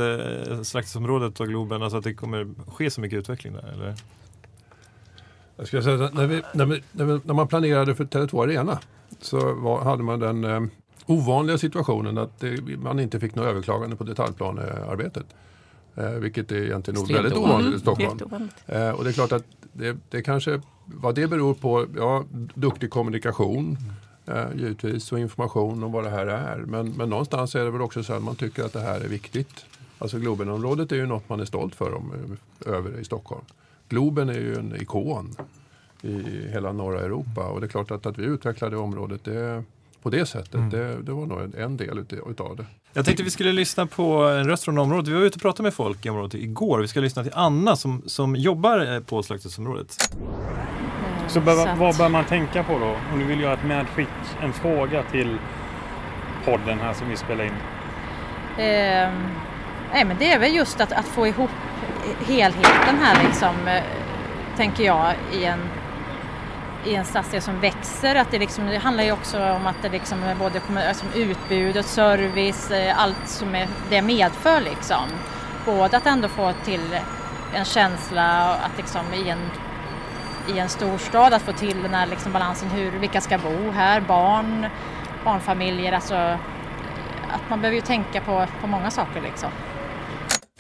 Slakthusområdet 0.62 1.40
och 1.40 1.48
Globen, 1.48 1.82
alltså 1.82 1.98
att 1.98 2.04
det 2.04 2.14
kommer 2.14 2.48
ske 2.70 2.90
så 2.90 3.00
mycket 3.00 3.18
utveckling 3.18 3.52
där? 3.52 3.72
Eller? 3.72 3.94
Jag 5.62 5.68
ska 5.68 5.82
säga, 5.82 6.10
när, 6.12 6.26
vi, 6.26 6.42
när, 6.52 6.64
vi, 6.64 6.82
när, 6.92 7.34
man 7.34 7.48
planerade 7.48 7.94
för 7.94 8.04
Tele2 8.04 8.42
Arena 8.42 8.78
så 9.20 9.54
var, 9.54 9.80
hade 9.80 10.02
man 10.02 10.20
den 10.20 10.44
eh, 10.44 10.62
ovanliga 11.06 11.58
situationen 11.58 12.18
att 12.18 12.40
det, 12.40 12.78
man 12.78 13.00
inte 13.00 13.20
fick 13.20 13.34
något 13.34 13.46
överklagande 13.46 13.96
på 13.96 14.04
detaljplanearbetet. 14.04 15.26
Eh, 15.94 16.10
vilket 16.10 16.52
är 16.52 16.56
egentligen 16.56 17.00
nog 17.00 17.12
väldigt 17.12 17.36
ovanligt 17.36 17.76
i 17.76 17.78
Stockholm. 17.78 18.48
Eh, 18.66 18.90
och 18.90 19.04
det 19.04 19.10
är 19.10 19.12
klart 19.12 19.32
att 19.32 19.44
det, 19.72 19.96
det 20.10 20.22
kanske, 20.22 20.60
vad 20.84 21.14
det 21.14 21.26
beror 21.26 21.54
på, 21.54 21.86
ja, 21.96 22.24
duktig 22.54 22.90
kommunikation 22.90 23.78
eh, 24.26 24.44
givetvis 24.56 25.12
och 25.12 25.18
information 25.18 25.84
om 25.84 25.92
vad 25.92 26.04
det 26.04 26.10
här 26.10 26.26
är. 26.26 26.56
Men, 26.56 26.92
men 26.92 27.10
någonstans 27.10 27.54
är 27.54 27.64
det 27.64 27.70
väl 27.70 27.82
också 27.82 28.02
så 28.02 28.12
att 28.12 28.22
man 28.22 28.36
tycker 28.36 28.64
att 28.64 28.72
det 28.72 28.80
här 28.80 29.00
är 29.00 29.08
viktigt. 29.08 29.64
Alltså 29.98 30.18
Globenområdet 30.18 30.92
är 30.92 30.96
ju 30.96 31.06
något 31.06 31.28
man 31.28 31.40
är 31.40 31.44
stolt 31.44 31.74
för 31.74 31.94
om, 31.94 32.36
över 32.66 33.00
i 33.00 33.04
Stockholm. 33.04 33.44
Globen 33.92 34.28
är 34.28 34.34
ju 34.34 34.54
en 34.54 34.76
ikon 34.76 35.36
i 36.02 36.48
hela 36.52 36.72
norra 36.72 37.00
Europa 37.00 37.48
och 37.48 37.60
det 37.60 37.66
är 37.66 37.68
klart 37.68 37.90
att, 37.90 38.06
att 38.06 38.18
vi 38.18 38.24
utvecklar 38.24 38.70
det 38.70 38.76
området 38.76 39.24
det, 39.24 39.64
på 40.02 40.10
det 40.10 40.26
sättet. 40.26 40.54
Mm. 40.54 40.70
Det, 40.70 41.02
det, 41.02 41.12
var 41.12 41.26
nog 41.26 41.40
en, 41.40 41.54
en 41.54 41.76
del 41.76 42.04
utav 42.28 42.56
det. 42.56 42.64
Jag 42.92 43.04
tänkte 43.04 43.22
vi 43.22 43.30
skulle 43.30 43.52
lyssna 43.52 43.86
på 43.86 44.24
en 44.24 44.46
röst 44.46 44.64
från 44.64 44.78
området. 44.78 45.08
Vi 45.08 45.14
var 45.14 45.20
ute 45.20 45.36
och 45.36 45.42
pratade 45.42 45.62
med 45.62 45.74
folk 45.74 46.06
i 46.06 46.10
området 46.10 46.34
igår. 46.34 46.80
Vi 46.80 46.88
ska 46.88 47.00
lyssna 47.00 47.22
till 47.22 47.32
Anna 47.34 47.76
som, 47.76 48.02
som 48.06 48.36
jobbar 48.36 49.00
på 49.00 49.22
slakthusområdet. 49.22 50.16
Så, 51.28 51.40
bör, 51.40 51.76
vad 51.76 51.96
bör 51.96 52.08
man 52.08 52.24
tänka 52.24 52.64
på 52.64 52.78
då? 52.78 52.96
Om 53.12 53.18
du 53.18 53.24
vill 53.24 53.40
göra 53.40 53.54
ett 53.54 53.64
medskick, 53.64 54.08
en 54.42 54.52
fråga 54.52 55.02
till 55.10 55.38
podden 56.44 56.78
här 56.78 56.94
som 56.94 57.08
vi 57.08 57.16
spelar 57.16 57.44
in. 57.44 57.52
Eh, 58.56 59.12
nej 59.92 60.04
men 60.04 60.16
det 60.18 60.32
är 60.32 60.38
väl 60.38 60.54
just 60.54 60.80
att, 60.80 60.92
att 60.92 61.06
få 61.06 61.26
ihop 61.26 61.50
helheten 62.26 62.98
här 63.02 63.24
liksom, 63.24 63.68
eh, 63.68 63.82
tänker 64.56 64.84
jag, 64.84 65.14
i 65.32 65.44
en 65.44 65.68
i 66.84 66.94
en 66.94 67.04
stadsdel 67.04 67.42
som 67.42 67.60
växer. 67.60 68.14
Att 68.14 68.30
det, 68.30 68.38
liksom, 68.38 68.66
det 68.66 68.78
handlar 68.78 69.04
ju 69.04 69.12
också 69.12 69.44
om 69.44 69.66
att 69.66 69.82
det 69.82 69.88
liksom 69.88 70.22
är 70.22 70.34
både 70.34 70.60
alltså 70.88 71.04
utbudet, 71.14 71.86
service, 71.86 72.70
eh, 72.70 73.02
allt 73.02 73.28
som 73.28 73.54
är, 73.54 73.68
det 73.90 74.02
medför 74.02 74.60
liksom. 74.60 75.04
Både 75.66 75.96
att 75.96 76.06
ändå 76.06 76.28
få 76.28 76.52
till 76.64 76.98
en 77.54 77.64
känsla 77.64 78.54
att 78.54 78.76
liksom 78.76 79.00
i 79.14 79.28
en, 79.28 79.50
i 80.54 80.58
en 80.58 80.68
storstad 80.68 81.34
att 81.34 81.42
få 81.42 81.52
till 81.52 81.82
den 81.82 81.94
här 81.94 82.06
liksom 82.06 82.32
balansen, 82.32 82.70
hur, 82.70 82.90
vilka 82.90 83.20
ska 83.20 83.38
bo 83.38 83.70
här, 83.70 84.00
barn, 84.00 84.66
barnfamiljer, 85.24 85.92
alltså 85.92 86.14
eh, 86.14 86.36
att 87.34 87.50
man 87.50 87.60
behöver 87.60 87.76
ju 87.76 87.82
tänka 87.82 88.20
på, 88.20 88.46
på 88.60 88.66
många 88.66 88.90
saker 88.90 89.20
liksom. 89.20 89.50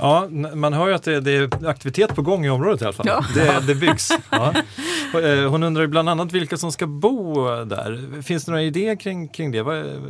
Ja, 0.02 0.28
man 0.54 0.72
hör 0.72 0.88
ju 0.88 0.94
att 0.94 1.02
det, 1.02 1.20
det, 1.20 1.32
är 1.32 1.68
aktivitet 1.68 2.14
på 2.14 2.22
gång 2.22 2.46
i 2.46 2.50
området 2.50 2.82
i 2.82 2.84
alla 2.84 2.92
fall. 2.92 3.06
Ja. 3.08 3.24
Det, 3.34 3.66
det 3.66 3.74
byggs. 3.74 4.12
Ja. 4.30 4.54
Eh, 5.14 5.50
hon 5.50 5.62
undrar 5.62 5.86
bland 5.86 6.08
annat 6.08 6.32
vilka 6.32 6.56
som 6.56 6.72
ska 6.72 6.86
bo 6.86 7.44
där. 7.64 8.22
Finns 8.22 8.44
det 8.44 8.50
några 8.50 8.62
idéer 8.62 8.96
kring, 8.96 9.28
kring 9.28 9.50
det? 9.50 9.58
Eh, 9.58 10.02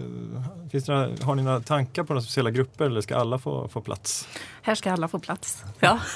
finns 0.70 0.84
det 0.84 0.92
några, 0.92 1.08
har 1.22 1.34
ni 1.34 1.42
några 1.42 1.60
tankar 1.60 2.04
på 2.04 2.12
några 2.12 2.22
speciella 2.22 2.50
grupper 2.50 2.84
eller 2.84 3.00
ska 3.00 3.16
alla 3.16 3.38
få, 3.38 3.68
få 3.68 3.80
plats? 3.80 4.28
Här 4.62 4.74
ska 4.74 4.92
alla 4.92 5.08
få 5.08 5.18
plats. 5.18 5.64
Ja. 5.80 6.00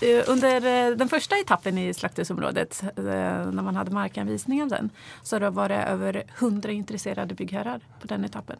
Eh, 0.00 0.24
under 0.26 0.96
den 0.96 1.08
första 1.08 1.38
etappen 1.38 1.78
i 1.78 1.94
slakthusområdet, 1.94 2.84
när 2.96 3.62
man 3.62 3.76
hade 3.76 3.90
markanvisning 3.90 4.62
av 4.62 4.68
den, 4.68 4.90
så 5.22 5.50
var 5.50 5.68
det 5.68 5.74
över 5.74 6.22
100 6.38 6.70
intresserade 6.72 7.34
byggherrar 7.34 7.80
på 8.00 8.06
den 8.06 8.24
etappen. 8.24 8.56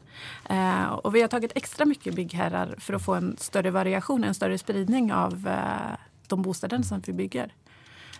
Och 1.03 1.15
vi 1.15 1.21
har 1.21 1.29
tagit 1.29 1.53
extra 1.55 1.85
mycket 1.85 2.15
byggherrar 2.15 2.75
för 2.79 2.95
att 2.95 3.05
få 3.05 3.15
en 3.15 3.37
större 3.39 3.71
variation, 3.71 4.25
en 4.25 4.35
större 4.35 4.59
spridning 4.59 5.13
av 5.13 5.49
de 6.27 6.43
bostäder 6.43 6.83
som 6.83 7.03
vi 7.07 7.13
bygger. 7.13 7.53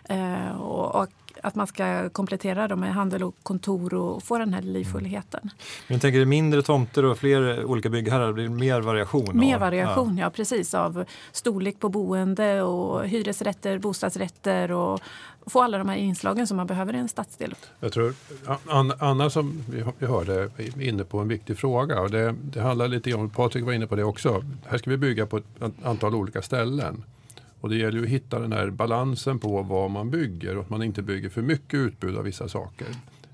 Eh, 0.09 0.61
och, 0.61 1.03
och, 1.03 1.09
att 1.43 1.55
man 1.55 1.67
ska 1.67 2.09
komplettera 2.09 2.69
dem 2.69 2.81
med 2.81 2.95
handel 2.95 3.23
och 3.23 3.35
kontor 3.43 3.95
och 3.95 4.23
få 4.23 4.39
den 4.39 4.55
här 4.55 4.63
livfullheten. 4.63 5.41
Men 5.89 5.95
jag 5.95 6.01
tänker 6.01 6.25
mindre 6.25 6.63
tomter 6.63 7.05
och 7.05 7.19
fler 7.19 7.65
olika 7.65 7.89
byggherrar, 7.89 8.27
det 8.27 8.33
blir 8.33 8.49
mer 8.49 8.81
variation? 8.81 9.31
Mer 9.33 9.59
variation, 9.59 10.19
ja. 10.19 10.25
ja 10.25 10.31
precis. 10.31 10.75
Av 10.75 11.05
storlek 11.33 11.81
på 11.81 11.89
boende 11.89 12.63
och 12.63 13.09
hyresrätter, 13.09 13.79
bostadsrätter 13.79 14.73
och 14.73 15.01
få 15.47 15.63
alla 15.63 15.79
de 15.79 15.89
här 15.89 15.97
inslagen 15.97 16.47
som 16.47 16.57
man 16.57 16.67
behöver 16.67 16.95
i 16.95 16.99
en 16.99 17.09
stadsdel. 17.09 17.55
Jag 17.81 17.93
tror 17.93 18.15
Anna 18.99 19.31
som 19.31 19.65
vi 19.99 20.07
hörde 20.07 20.51
är 20.57 20.83
inne 20.83 21.05
på 21.05 21.19
en 21.19 21.29
viktig 21.29 21.59
fråga 21.59 22.01
och 22.01 22.11
det, 22.11 22.35
det 22.43 22.61
handlar 22.61 22.89
lite 22.89 23.15
om, 23.15 23.31
Patrik 23.31 23.65
var 23.65 23.73
inne 23.73 23.87
på 23.87 23.97
det 23.97 24.05
också, 24.05 24.45
här 24.67 24.79
ska 24.79 24.91
vi 24.91 24.97
bygga 24.97 25.27
på 25.27 25.37
ett 25.37 25.45
antal 25.83 26.15
olika 26.15 26.43
ställen. 26.43 27.05
Och 27.61 27.69
det 27.69 27.77
gäller 27.77 27.99
ju 27.99 28.05
att 28.05 28.11
hitta 28.11 28.39
den 28.39 28.53
här 28.53 28.71
balansen 28.71 29.39
på 29.39 29.63
vad 29.63 29.91
man 29.91 30.11
bygger 30.11 30.57
och 30.57 30.63
att 30.63 30.71
man 30.71 30.83
inte 30.83 31.03
bygger 31.03 31.29
för 31.29 31.43
mycket 31.43 31.75
utbud 31.75 32.17
av 32.17 32.25
vissa 32.25 32.49
saker. 32.49 32.87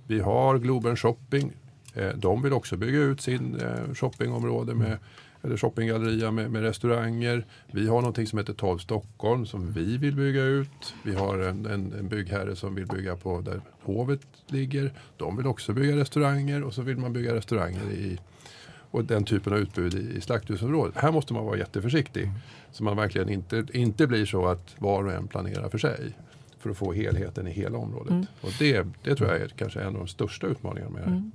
Vi 0.07 0.21
har 0.21 0.59
Globen 0.59 0.97
Shopping. 0.97 1.53
Eh, 1.95 2.09
de 2.17 2.43
vill 2.43 2.53
också 2.53 2.77
bygga 2.77 2.99
ut 2.99 3.21
sin 3.21 3.61
eh, 3.61 3.95
shoppingområde 3.95 4.75
med 4.75 4.99
eller 5.45 5.57
shoppinggalleria 5.57 6.31
med, 6.31 6.51
med, 6.51 6.63
restauranger. 6.63 7.47
Vi 7.67 7.89
har 7.89 7.97
någonting 8.01 8.27
som 8.27 8.39
heter 8.39 8.53
12 8.53 8.79
Stockholm 8.79 9.47
som 9.47 9.73
vi 9.73 9.97
vill 9.97 10.17
bygga 10.17 10.43
ut. 10.43 10.95
Vi 11.05 11.15
har 11.15 11.39
en, 11.39 11.67
en, 11.67 11.93
en 11.93 12.09
byggherre 12.09 12.57
som 12.57 12.75
vill 12.75 12.87
bygga 12.87 13.17
på 13.17 13.41
där 13.41 13.61
hovet 13.83 14.21
ligger. 14.47 14.93
De 15.17 15.37
vill 15.37 15.47
också 15.47 15.73
bygga 15.73 15.97
restauranger 15.97 16.63
och 16.63 16.75
så 16.75 16.83
vill 16.83 16.97
man 16.97 17.13
bygga 17.13 17.35
restauranger 17.35 17.91
i 17.91 18.19
och 18.93 19.05
den 19.05 19.25
typen 19.25 19.53
av 19.53 19.59
utbud 19.59 19.95
i, 19.95 20.17
i 20.17 20.21
slakthusområdet. 20.21 20.97
Här 20.97 21.13
måste 21.13 21.33
man 21.33 21.45
vara 21.45 21.59
jätteförsiktig. 21.59 22.23
Mm. 22.23 22.35
Så 22.73 22.85
man 22.85 22.97
verkligen 22.97 23.29
inte, 23.29 23.67
inte 23.73 24.07
blir 24.07 24.27
så 24.27 24.47
att 24.47 24.75
var 24.79 25.05
och 25.05 25.13
en 25.13 25.29
planerar 25.29 25.69
för 25.69 25.79
sig. 25.79 26.13
För 26.59 26.71
att 26.71 26.77
få 26.77 26.93
helheten 26.93 27.49
i 27.49 27.51
hela 27.51 27.79
området. 27.79 28.11
Mm. 28.11 28.27
Och 28.41 28.51
det, 28.59 28.87
det 29.03 29.15
tror 29.15 29.31
jag 29.31 29.41
är 29.41 29.49
kanske 29.49 29.81
en 29.81 29.87
av 29.87 29.95
de 29.95 30.09
största 30.09 30.47
utmaningarna 30.47 30.91
med 30.91 31.07
mm. 31.07 31.33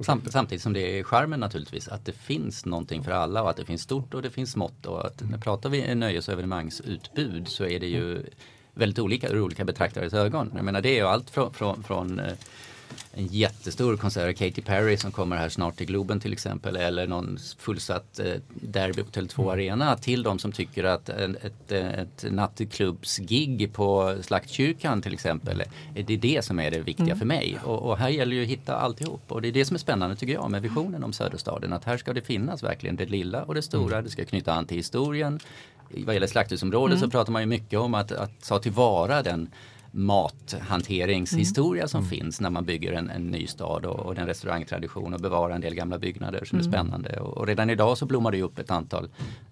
Samt, 0.00 0.32
samtidigt 0.32 0.62
som 0.62 0.72
det 0.72 0.98
är 0.98 1.02
charmen 1.02 1.40
naturligtvis 1.40 1.88
att 1.88 2.04
det 2.04 2.12
finns 2.12 2.66
någonting 2.66 3.04
för 3.04 3.12
alla 3.12 3.42
och 3.42 3.50
att 3.50 3.56
det 3.56 3.64
finns 3.64 3.82
stort 3.82 4.14
och 4.14 4.22
det 4.22 4.30
finns 4.30 4.52
smått. 4.52 4.86
Och 4.86 5.06
att 5.06 5.30
när 5.30 5.38
pratar 5.38 5.70
vi 5.70 5.94
nöjes 5.94 6.28
och 6.28 6.34
evenemangsutbud 6.34 7.48
så 7.48 7.64
är 7.64 7.80
det 7.80 7.86
ju 7.86 8.22
väldigt 8.74 8.98
olika 8.98 9.28
ur 9.28 9.40
olika 9.40 9.64
betraktares 9.64 10.14
ögon. 10.14 10.52
Jag 10.54 10.64
menar 10.64 10.80
det 10.80 10.88
är 10.88 10.96
ju 10.96 11.06
allt 11.06 11.30
från, 11.30 11.54
från, 11.54 11.82
från 11.82 12.18
eh, 12.18 12.32
en 13.18 13.26
jättestor 13.26 13.96
konsert, 13.96 14.38
Katy 14.38 14.62
Perry 14.62 14.96
som 14.96 15.12
kommer 15.12 15.36
här 15.36 15.48
snart 15.48 15.76
till 15.76 15.86
Globen 15.86 16.20
till 16.20 16.32
exempel 16.32 16.76
eller 16.76 17.06
någon 17.06 17.38
fullsatt 17.58 18.18
eh, 18.18 18.32
Derby 18.48 19.02
på 19.02 19.10
Tele2 19.10 19.42
mm. 19.42 19.48
Arena 19.48 19.96
till 19.96 20.22
de 20.22 20.38
som 20.38 20.52
tycker 20.52 20.84
att 20.84 21.08
ett, 21.08 21.44
ett, 21.44 21.72
ett 21.72 22.24
nattklubbsgig 22.30 23.72
på 23.72 24.16
Slaktkyrkan 24.20 25.02
till 25.02 25.12
exempel 25.12 25.62
är 25.94 26.02
det 26.02 26.16
det 26.16 26.44
som 26.44 26.60
är 26.60 26.70
det 26.70 26.80
viktiga 26.80 27.06
mm. 27.06 27.18
för 27.18 27.26
mig. 27.26 27.58
Och, 27.64 27.78
och, 27.78 27.98
här 27.98 28.08
gäller 28.08 28.36
ju 28.36 28.42
att 28.42 28.48
hitta 28.48 28.76
alltihop 28.76 29.22
och 29.28 29.42
det 29.42 29.48
är 29.48 29.52
det 29.52 29.64
som 29.64 29.74
är 29.74 29.78
spännande 29.78 30.16
tycker 30.16 30.34
jag 30.34 30.50
med 30.50 30.62
visionen 30.62 31.04
om 31.04 31.12
Söderstaden 31.12 31.72
att 31.72 31.84
här 31.84 31.96
ska 31.96 32.12
det 32.12 32.22
finnas 32.22 32.62
verkligen 32.62 32.96
det 32.96 33.06
lilla 33.06 33.42
och 33.42 33.54
det 33.54 33.62
stora, 33.62 33.94
mm. 33.94 34.04
det 34.04 34.10
ska 34.10 34.24
knyta 34.24 34.52
an 34.52 34.66
till 34.66 34.76
historien. 34.76 35.40
Vad 36.06 36.14
gäller 36.14 36.26
slakthusområdet 36.26 36.96
mm. 36.96 37.00
så 37.00 37.10
pratar 37.10 37.32
man 37.32 37.42
ju 37.42 37.46
mycket 37.46 37.78
om 37.78 37.94
att, 37.94 38.12
att 38.12 38.48
ta 38.48 38.58
tillvara 38.58 39.22
den 39.22 39.50
mathanteringshistoria 39.90 41.82
mm. 41.82 41.88
som 41.88 42.00
mm. 42.00 42.10
finns 42.10 42.40
när 42.40 42.50
man 42.50 42.64
bygger 42.64 42.92
en, 42.92 43.10
en 43.10 43.26
ny 43.26 43.46
stad 43.46 43.84
och, 43.84 43.98
och 43.98 44.14
den 44.14 44.26
restaurangtradition 44.26 45.14
och 45.14 45.20
bevarar 45.20 45.54
en 45.54 45.60
del 45.60 45.74
gamla 45.74 45.98
byggnader 45.98 46.44
som 46.44 46.58
mm. 46.58 46.68
är 46.68 46.72
spännande. 46.72 47.20
Och, 47.20 47.36
och, 47.36 47.46
redan 47.46 47.70
idag 47.70 47.98
så 47.98 48.06
blommar 48.06 48.32
det 48.32 48.42
upp 48.42 48.58
ett 48.58 48.70
antal 48.70 49.08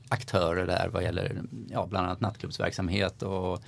aktörer 0.09 0.67
där 0.67 0.89
vad 0.93 1.03
gäller 1.03 1.43
ja, 1.71 1.87
bland 1.91 2.07
annat 2.07 2.21
nattklubbsverksamhet 2.21 3.23
och 3.23 3.63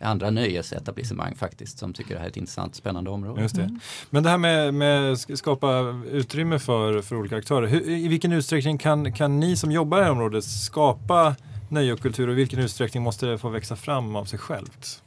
andra 0.00 0.30
nöjesetablissemang 0.30 1.34
faktiskt 1.34 1.78
som 1.78 1.92
tycker 1.92 2.14
det 2.14 2.18
här 2.18 2.26
är 2.26 2.30
ett 2.30 2.36
intressant 2.36 2.74
spännande 2.74 3.10
område. 3.10 3.42
Just 3.42 3.56
det. 3.56 3.62
Mm. 3.62 3.80
Men 4.10 4.22
det 4.22 4.30
här 4.30 4.38
med, 4.38 4.74
med 4.74 5.18
skapa 5.18 6.02
utrymme 6.10 6.58
för, 6.58 7.02
för 7.02 7.16
olika 7.16 7.36
aktörer. 7.36 7.66
Hur, 7.66 7.90
I 7.90 8.08
vilken 8.08 8.32
utsträckning 8.32 8.78
kan, 8.78 9.12
kan 9.12 9.40
ni 9.40 9.56
som 9.56 9.72
jobbar 9.72 9.98
i 9.98 10.00
det 10.00 10.04
här 10.04 10.12
området 10.12 10.44
skapa 10.44 11.36
nöje 11.68 11.92
och 11.92 12.00
kultur 12.00 12.28
och 12.28 12.32
i 12.32 12.36
vilken 12.36 12.58
utsträckning 12.58 13.02
måste 13.02 13.26
det 13.26 13.38
få 13.38 13.48
växa 13.48 13.76
fram 13.76 14.16
av 14.16 14.24
sig 14.24 14.38
självt? 14.38 15.02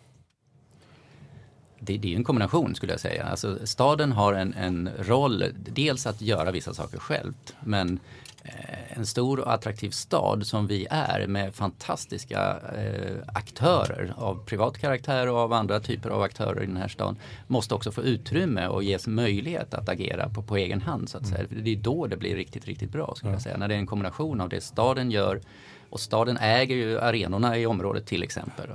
Det, 1.83 1.97
det 1.97 2.13
är 2.13 2.15
en 2.15 2.23
kombination 2.23 2.75
skulle 2.75 2.93
jag 2.93 2.99
säga. 2.99 3.23
Alltså, 3.25 3.57
staden 3.63 4.11
har 4.11 4.33
en, 4.33 4.53
en 4.53 4.89
roll, 4.99 5.43
dels 5.55 6.07
att 6.07 6.21
göra 6.21 6.51
vissa 6.51 6.73
saker 6.73 6.97
självt, 6.97 7.55
men 7.59 7.99
eh, 8.43 8.97
en 8.97 9.05
stor 9.05 9.39
och 9.39 9.53
attraktiv 9.53 9.89
stad 9.89 10.47
som 10.47 10.67
vi 10.67 10.87
är 10.89 11.27
med 11.27 11.55
fantastiska 11.55 12.59
eh, 12.77 13.17
aktörer 13.27 14.13
av 14.17 14.45
privat 14.45 14.77
karaktär 14.77 15.27
och 15.27 15.37
av 15.37 15.53
andra 15.53 15.79
typer 15.79 16.09
av 16.09 16.21
aktörer 16.21 16.63
i 16.63 16.65
den 16.65 16.77
här 16.77 16.87
staden 16.87 17.15
måste 17.47 17.75
också 17.75 17.91
få 17.91 18.01
utrymme 18.01 18.67
och 18.67 18.83
ges 18.83 19.07
möjlighet 19.07 19.73
att 19.73 19.89
agera 19.89 20.29
på, 20.29 20.43
på 20.43 20.57
egen 20.57 20.81
hand. 20.81 21.09
Så 21.09 21.17
att 21.17 21.27
säga. 21.27 21.45
Mm. 21.51 21.63
Det 21.63 21.71
är 21.71 21.75
då 21.75 22.07
det 22.07 22.17
blir 22.17 22.35
riktigt, 22.35 22.65
riktigt 22.65 22.91
bra. 22.91 23.13
Skulle 23.15 23.33
jag 23.33 23.41
säga. 23.41 23.57
När 23.57 23.67
det 23.67 23.75
är 23.75 23.79
en 23.79 23.87
kombination 23.87 24.41
av 24.41 24.49
det 24.49 24.61
staden 24.61 25.11
gör 25.11 25.41
och 25.89 25.99
staden 25.99 26.37
äger 26.37 26.75
ju 26.75 26.99
arenorna 26.99 27.57
i 27.57 27.65
området 27.65 28.05
till 28.05 28.23
exempel. 28.23 28.69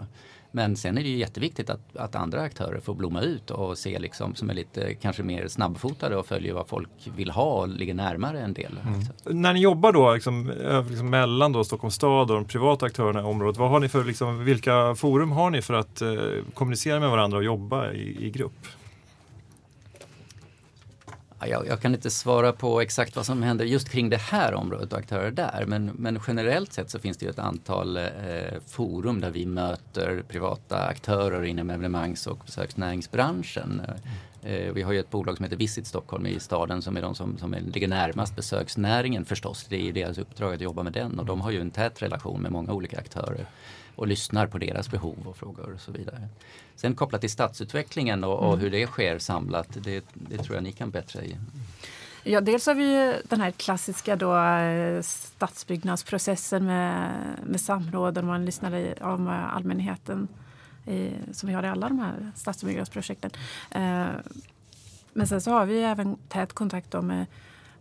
Men 0.51 0.77
sen 0.77 0.99
är 0.99 1.03
det 1.03 1.09
ju 1.09 1.17
jätteviktigt 1.17 1.71
att, 1.71 1.97
att 1.97 2.15
andra 2.15 2.43
aktörer 2.43 2.81
får 2.81 2.95
blomma 2.95 3.21
ut 3.21 3.51
och 3.51 3.79
se 3.79 3.99
liksom 3.99 4.35
som 4.35 4.51
är 4.51 4.55
lite 4.55 4.95
kanske 4.95 5.23
mer 5.23 5.49
snabbfotade 5.49 6.17
och 6.17 6.27
följer 6.27 6.55
vad 6.55 6.69
folk 6.69 6.89
vill 7.17 7.31
ha 7.31 7.61
och 7.61 7.69
ligger 7.69 7.95
närmare 7.95 8.41
en 8.41 8.53
del. 8.53 8.81
Mm. 8.85 9.43
När 9.43 9.53
ni 9.53 9.61
jobbar 9.61 9.93
då 9.93 10.15
liksom, 10.15 10.53
liksom 10.89 11.11
mellan 11.11 11.53
då 11.53 11.65
Stockholms 11.65 11.95
stad 11.95 12.31
och 12.31 12.37
de 12.37 12.45
privata 12.45 12.87
aktörerna 12.87 13.21
i 13.21 13.25
området, 13.25 13.57
vad 13.57 13.71
har 13.71 13.81
ni 13.81 13.89
för, 13.89 14.05
liksom, 14.05 14.45
vilka 14.45 14.95
forum 14.95 15.33
har 15.33 15.51
ni 15.51 15.63
för 15.63 15.75
att 15.75 16.03
eh, 16.03 16.09
kommunicera 16.55 17.01
med 17.01 17.11
varandra 17.11 17.39
och 17.39 17.45
jobba 17.45 17.93
i, 17.93 18.27
i 18.27 18.31
grupp? 18.31 18.67
Jag, 21.41 21.67
jag, 21.67 21.81
kan 21.81 21.95
inte 21.95 22.11
svara 22.11 22.53
på 22.53 22.81
exakt 22.81 23.17
vad 23.17 23.27
som 23.27 23.43
händer 23.43 23.65
just 23.65 23.89
kring 23.89 24.11
det 24.11 24.17
här 24.17 24.55
området 24.55 24.93
och 24.93 24.99
aktörer 24.99 25.31
där. 25.31 25.65
Men, 25.67 25.87
men 25.87 26.21
generellt 26.27 26.73
sett 26.73 26.91
så 26.91 26.99
finns 26.99 27.17
det 27.17 27.25
ju 27.25 27.31
ett 27.31 27.39
antal 27.39 27.97
eh, 27.97 28.05
forum 28.67 29.21
där 29.21 29.31
vi 29.31 29.47
möter 29.47 30.23
privata 30.29 30.79
aktörer 30.79 31.45
inom 31.45 31.71
evenemangs 31.71 32.27
och 32.27 32.39
besöksnäringsbranschen. 32.47 33.81
Mm. 33.85 34.01
Eh, 34.47 34.73
vi 34.73 34.83
har 34.83 34.93
ju 34.93 35.01
ett 35.01 35.11
bolag 35.11 35.37
som 35.37 35.45
heter 35.45 35.57
Visit 35.57 35.87
Stockholm 35.87 36.27
i 36.27 36.41
staden 36.41 36.83
som 36.83 36.97
är 36.97 37.03
de 37.03 37.15
som, 37.15 37.39
som 37.39 37.53
ligger 37.53 37.89
närmast 37.89 38.37
besöksnäringen 38.37 39.25
förstås. 39.25 39.67
Det 39.69 39.89
är 39.89 39.93
deras 39.93 40.19
uppdrag 40.19 40.55
att 40.55 40.61
jobba 40.61 40.83
med 40.83 40.93
den 40.93 41.19
och 41.19 41.27
de 41.27 41.41
har 41.41 41.51
ju 41.51 41.61
en 41.61 41.71
tät 41.71 42.03
relation 42.03 42.43
med 42.43 42.53
många 42.53 42.73
olika 42.73 42.99
aktörer 42.99 43.47
och 43.97 44.07
lyssnar 44.07 44.47
på 44.47 44.59
deras 44.59 44.91
behov 44.91 45.17
och 45.25 45.37
frågor 45.37 45.73
och 45.75 45.81
så 45.81 45.93
vidare. 45.93 46.29
Sen 46.77 46.95
kopplat 46.95 47.21
till 47.21 47.31
stadsutvecklingen 47.31 48.25
och, 48.25 48.39
och 48.39 48.53
mm. 48.53 48.61
hur 48.61 48.71
det 48.71 48.87
sker 48.87 49.19
samlat, 49.19 49.69
det, 49.85 50.05
det, 50.15 50.39
tror 50.39 50.57
jag 50.57 50.63
ni 50.63 50.73
kan 50.73 50.91
bättre 50.91 51.25
i. 51.25 51.37
Ja, 52.25 52.41
dels 52.41 52.67
har 52.67 52.75
vi 52.75 53.15
den 53.29 53.41
här 53.41 53.51
klassiska 53.51 54.17
då, 54.17 54.37
eh, 54.37 55.03
stadsbyggnadsprocessen 55.03 56.67
med, 56.67 57.11
med 57.47 57.61
samråd 57.61 58.15
där 58.15 58.23
man 58.23 58.45
lyssnar 58.45 58.95
av 59.01 59.29
allmänheten 59.53 60.29
i, 60.87 61.13
som 61.33 61.49
vi 61.49 61.55
har 61.55 61.63
i 61.63 61.69
alla 61.69 61.89
de 61.89 61.99
här 61.99 62.33
stadsbyggnadsprojekten. 62.35 63.31
Eh, 63.71 64.09
men 65.13 65.27
sen 65.27 65.41
så 65.41 65.51
har 65.51 65.67
vi 65.67 65.83
även 65.83 66.17
tät 66.29 66.53
kontakt 66.53 67.03
med, 67.03 67.27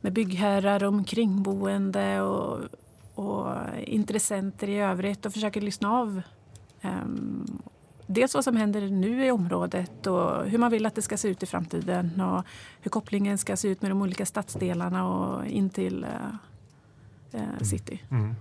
med 0.01 0.13
byggherrar, 0.13 0.83
omkringboende 0.83 2.21
och, 2.21 2.59
och 3.15 3.55
intressenter 3.83 4.69
i 4.69 4.77
övrigt 4.77 5.25
och 5.25 5.33
försöker 5.33 5.61
lyssna 5.61 5.91
av 5.91 6.21
um, 6.81 7.61
dels 8.07 8.33
vad 8.33 8.43
som 8.43 8.55
händer 8.55 8.81
nu 8.81 9.25
i 9.25 9.31
området 9.31 10.07
och 10.07 10.45
hur 10.45 10.57
man 10.57 10.71
vill 10.71 10.85
att 10.85 10.95
det 10.95 11.01
ska 11.01 11.17
se 11.17 11.27
ut 11.27 11.43
i 11.43 11.45
framtiden 11.45 12.21
och 12.21 12.43
hur 12.81 12.89
kopplingen 12.89 13.37
ska 13.37 13.57
se 13.57 13.67
ut 13.67 13.81
med 13.81 13.91
de 13.91 14.01
olika 14.01 14.25
stadsdelarna 14.25 15.07
och 15.07 15.45
in 15.45 15.69
till 15.69 16.03
uh, 16.03 17.39
uh, 17.41 17.63
city. 17.63 18.01
Mm. 18.09 18.23
mm. 18.23 18.35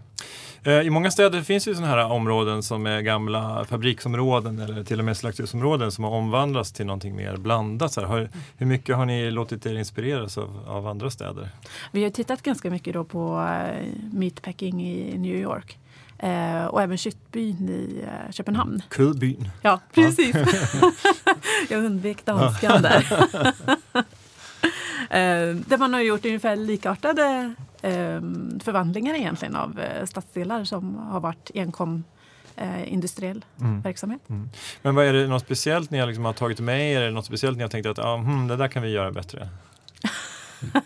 Eh, 0.67 0.81
I 0.81 0.91
många 0.91 1.11
städer 1.11 1.43
finns 1.43 1.69
ju 1.69 1.75
sådana 1.75 1.95
här 1.95 2.11
områden 2.11 2.63
som 2.63 2.87
är 2.87 3.01
gamla 3.01 3.65
fabriksområden 3.65 4.59
eller 4.59 4.85
till 4.85 4.99
och 4.99 5.05
med 5.05 5.17
slakthusområden 5.17 5.93
som 5.93 6.05
har 6.05 6.11
omvandlats 6.11 6.73
till 6.73 6.87
någonting 6.87 7.17
mer 7.17 7.37
blandat. 7.37 7.93
Så 7.93 8.29
hur 8.57 8.67
mycket 8.67 8.97
har 8.97 9.07
ni 9.07 9.31
låtit 9.31 9.67
er 9.67 9.75
inspireras 9.75 10.39
av, 10.39 10.65
av 10.69 10.87
andra 10.87 11.11
städer? 11.11 11.49
Vi 11.93 12.03
har 12.03 12.11
tittat 12.11 12.43
ganska 12.43 12.71
mycket 12.71 12.95
då 12.95 13.05
på 13.05 13.37
uh, 13.39 13.87
meatpacking 14.13 14.87
i 14.87 15.19
New 15.19 15.37
York. 15.37 15.79
Eh, 16.19 16.65
och 16.65 16.83
även 16.83 16.99
köttbyn 16.99 17.69
i 17.69 18.05
eh, 18.07 18.33
Köpenhamn. 18.33 18.83
Kulbyn. 18.89 19.51
Ja, 19.63 19.81
precis. 19.95 20.37
Jag 21.69 21.85
undvek 21.85 22.25
danskan 22.25 22.83
där. 22.83 23.07
eh, 25.15 25.57
där 25.57 25.79
man 25.79 25.95
har 25.95 26.01
gjort 26.01 26.25
ungefär 26.25 26.57
likartade 26.57 27.55
eh, 27.83 28.21
förvandlingar 28.65 29.15
egentligen 29.15 29.57
av 29.57 29.81
eh, 29.81 30.05
stadsdelar 30.05 30.65
som 30.65 30.97
har 30.97 31.21
varit 31.21 31.51
enkom 31.55 32.05
eh, 32.57 32.93
industriell 32.93 33.45
mm. 33.61 33.81
verksamhet. 33.81 34.21
Mm. 34.29 34.49
Men 34.83 34.95
vad 34.95 35.05
är 35.05 35.13
det 35.13 35.27
något 35.27 35.43
speciellt 35.43 35.91
ni 35.91 35.99
har, 35.99 36.07
liksom 36.07 36.25
har 36.25 36.33
tagit 36.33 36.61
med 36.61 36.93
er? 36.93 37.01
Är 37.01 37.05
det 37.05 37.11
något 37.11 37.27
speciellt 37.27 37.57
ni 37.57 37.63
har 37.63 37.71
tänkt 37.71 37.87
att 37.87 37.99
ah, 37.99 38.17
hmm, 38.17 38.49
det 38.49 38.57
där 38.57 38.69
kan 38.69 38.83
vi 38.83 38.89
göra 38.89 39.13
bättre? 39.13 39.49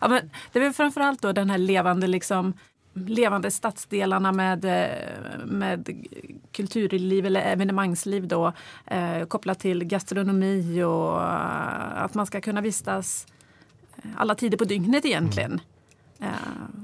ja, 0.00 0.08
men 0.08 0.30
det 0.52 0.58
är 0.58 0.62
väl 0.62 0.72
framförallt 0.72 1.22
då 1.22 1.32
den 1.32 1.50
här 1.50 1.58
levande 1.58 2.06
liksom, 2.06 2.54
levande 2.94 3.50
stadsdelarna 3.50 4.32
med, 4.32 4.64
eh, 4.64 5.44
med 5.44 6.06
kulturliv 6.52 7.26
eller 7.26 7.40
evenemangsliv 7.40 8.28
då, 8.28 8.52
eh, 8.86 9.24
kopplat 9.24 9.58
till 9.58 9.84
gastronomi 9.84 10.82
och 10.82 11.32
att 12.04 12.14
man 12.14 12.26
ska 12.26 12.40
kunna 12.40 12.60
vistas 12.60 13.26
alla 14.16 14.34
tider 14.34 14.58
på 14.58 14.64
dygnet 14.64 15.04
egentligen. 15.04 15.60
Mm. 16.20 16.32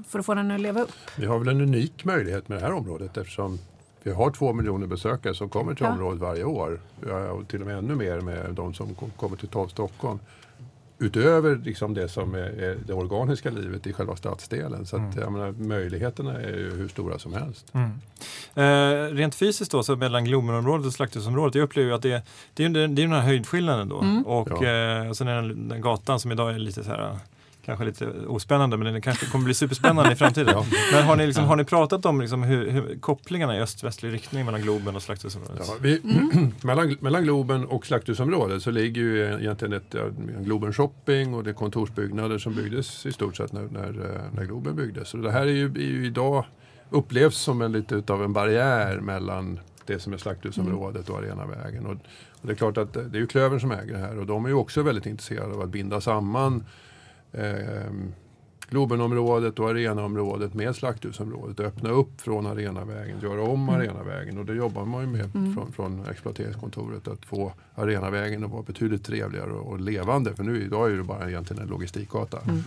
För 0.07 0.19
att 0.19 0.25
få 0.25 0.33
den 0.33 0.51
att 0.51 0.61
leva 0.61 0.81
upp. 0.81 0.91
Vi 1.15 1.25
har 1.25 1.39
väl 1.39 1.47
en 1.47 1.61
unik 1.61 2.05
möjlighet 2.05 2.49
med 2.49 2.57
det 2.57 2.61
här 2.61 2.73
området 2.73 3.17
eftersom 3.17 3.59
vi 4.03 4.11
har 4.11 4.31
två 4.31 4.53
miljoner 4.53 4.87
besökare 4.87 5.35
som 5.35 5.49
kommer 5.49 5.73
till 5.73 5.85
ja. 5.85 5.91
området 5.91 6.21
varje 6.21 6.43
år. 6.43 6.79
Och 7.31 7.47
till 7.47 7.61
och 7.61 7.67
med 7.67 7.77
ännu 7.77 7.95
mer 7.95 8.21
med 8.21 8.53
de 8.53 8.73
som 8.73 8.95
kommer 8.95 9.37
till 9.37 9.47
12 9.47 9.67
Stockholm 9.67 10.19
utöver 10.99 11.55
liksom 11.55 11.93
det 11.93 12.09
som 12.09 12.35
är, 12.35 12.77
det 12.85 12.93
organiska 12.93 13.49
livet 13.49 13.87
i 13.87 13.93
själva 13.93 14.15
stadsdelen. 14.15 14.85
Så 14.85 14.95
att, 14.95 15.17
mm. 15.17 15.33
menar, 15.33 15.51
möjligheterna 15.51 16.41
är 16.41 16.57
ju 16.57 16.71
hur 16.71 16.87
stora 16.87 17.19
som 17.19 17.33
helst. 17.33 17.73
Mm. 17.73 17.91
Eh, 18.55 19.15
rent 19.15 19.35
fysiskt 19.35 19.71
då, 19.71 19.83
så 19.83 19.95
mellan 19.95 20.25
Globenområdet 20.25 20.85
och 20.85 20.93
Slakthusområdet, 20.93 21.55
jag 21.55 21.63
upplever 21.63 21.91
att 21.91 22.01
det, 22.01 22.21
det, 22.53 22.65
är, 22.65 22.69
det 22.69 22.79
är 22.79 22.87
den 22.87 23.11
här 23.11 23.21
höjdskillnaden 23.21 23.89
då. 23.89 24.01
Mm. 24.01 24.25
Och 24.25 24.47
ja. 24.51 24.55
eh, 24.55 25.11
sen 25.11 25.27
är 25.27 25.35
den, 25.35 25.69
den 25.69 25.81
gatan 25.81 26.19
som 26.19 26.31
idag 26.31 26.55
är 26.55 26.59
lite 26.59 26.83
så 26.83 26.89
här 26.89 27.17
kanske 27.69 27.85
lite 27.85 28.27
ospännande 28.27 28.77
men 28.77 28.93
det 28.93 29.01
kanske 29.01 29.25
kommer 29.25 29.45
bli 29.45 29.53
superspännande 29.53 30.11
i 30.11 30.15
framtiden. 30.15 30.49
Ja. 30.59 30.65
Men 30.91 31.03
har 31.03 31.15
ni, 31.15 31.25
liksom, 31.25 31.43
har 31.43 31.55
ni 31.55 31.63
pratat 31.63 32.05
om 32.05 32.21
liksom 32.21 32.43
hur, 32.43 32.69
hur, 32.69 32.99
kopplingarna 32.99 33.57
i 33.57 33.59
öst-västlig 33.59 34.13
riktning 34.13 34.45
mellan 34.45 34.61
Globen 34.61 34.95
och 34.95 35.01
Slakthusområdet? 35.01 35.65
Ja, 35.67 35.75
vi, 35.81 36.01
mm. 36.03 36.51
mellan, 36.63 36.97
mellan 36.99 37.23
Globen 37.23 37.65
och 37.65 37.85
Slakthusområdet 37.85 38.63
så 38.63 38.71
ligger 38.71 39.01
ju 39.01 39.23
egentligen 39.23 39.73
ett, 39.73 39.95
en 39.95 40.43
Globen 40.43 40.73
shopping 40.73 41.33
och 41.33 41.43
det 41.43 41.49
är 41.49 41.53
kontorsbyggnader 41.53 42.37
som 42.37 42.55
byggdes 42.55 43.05
i 43.05 43.11
stort 43.11 43.37
sett 43.37 43.53
när, 43.53 43.61
när, 43.61 43.89
eh, 43.89 44.21
när 44.35 44.45
Globen 44.45 44.75
byggdes. 44.75 45.09
Så 45.09 45.17
det 45.17 45.31
här 45.31 45.41
är 45.41 45.45
ju, 45.45 45.65
är 45.65 45.79
ju 45.79 46.05
idag 46.05 46.45
upplevs 46.89 47.37
som 47.37 47.61
en 47.61 47.71
lite 47.71 48.13
av 48.13 48.23
en 48.23 48.33
barriär 48.33 48.99
mellan 48.99 49.59
det 49.85 49.99
som 49.99 50.13
är 50.13 50.17
Slakthusområdet 50.17 51.09
och 51.09 51.17
Arenavägen. 51.17 51.85
Och, 51.85 51.91
och 52.41 52.47
det 52.47 52.51
är 52.51 52.55
klart 52.55 52.77
att 52.77 52.93
det 52.93 53.17
är 53.17 53.19
ju 53.19 53.27
Klövern 53.27 53.59
som 53.59 53.71
äger 53.71 53.93
det 53.93 53.99
här 53.99 54.19
och 54.19 54.25
de 54.25 54.45
är 54.45 54.49
ju 54.49 54.55
också 54.55 54.81
väldigt 54.81 55.05
intresserade 55.05 55.53
av 55.53 55.61
att 55.61 55.69
binda 55.69 56.01
samman 56.01 56.65
eh, 57.31 57.91
Globenområdet 58.69 59.59
och 59.59 59.69
Arenaområdet 59.69 60.53
med 60.53 60.75
Slakthusområdet. 60.75 61.59
Öppna 61.59 61.89
upp 61.89 62.21
från 62.21 62.47
Arenavägen, 62.47 63.19
göra 63.19 63.41
om 63.41 63.63
mm. 63.63 63.75
Arenavägen 63.75 64.37
och 64.37 64.45
det 64.45 64.53
jobbar 64.53 64.85
man 64.85 65.01
ju 65.01 65.07
med 65.07 65.35
mm. 65.35 65.53
från, 65.53 65.71
från 65.71 66.05
exploateringskontoret 66.11 67.07
att 67.07 67.25
få 67.25 67.53
Arenavägen 67.75 68.43
att 68.43 68.51
vara 68.51 68.63
betydligt 68.63 69.05
trevligare 69.05 69.51
och, 69.51 69.71
och 69.71 69.79
levande. 69.79 70.35
För 70.35 70.43
nu 70.43 70.63
idag 70.63 70.91
är 70.91 70.95
det 70.95 71.03
bara 71.03 71.29
egentligen 71.29 71.63
en 71.63 71.69
logistikgata. 71.69 72.39
Mm. 72.41 72.63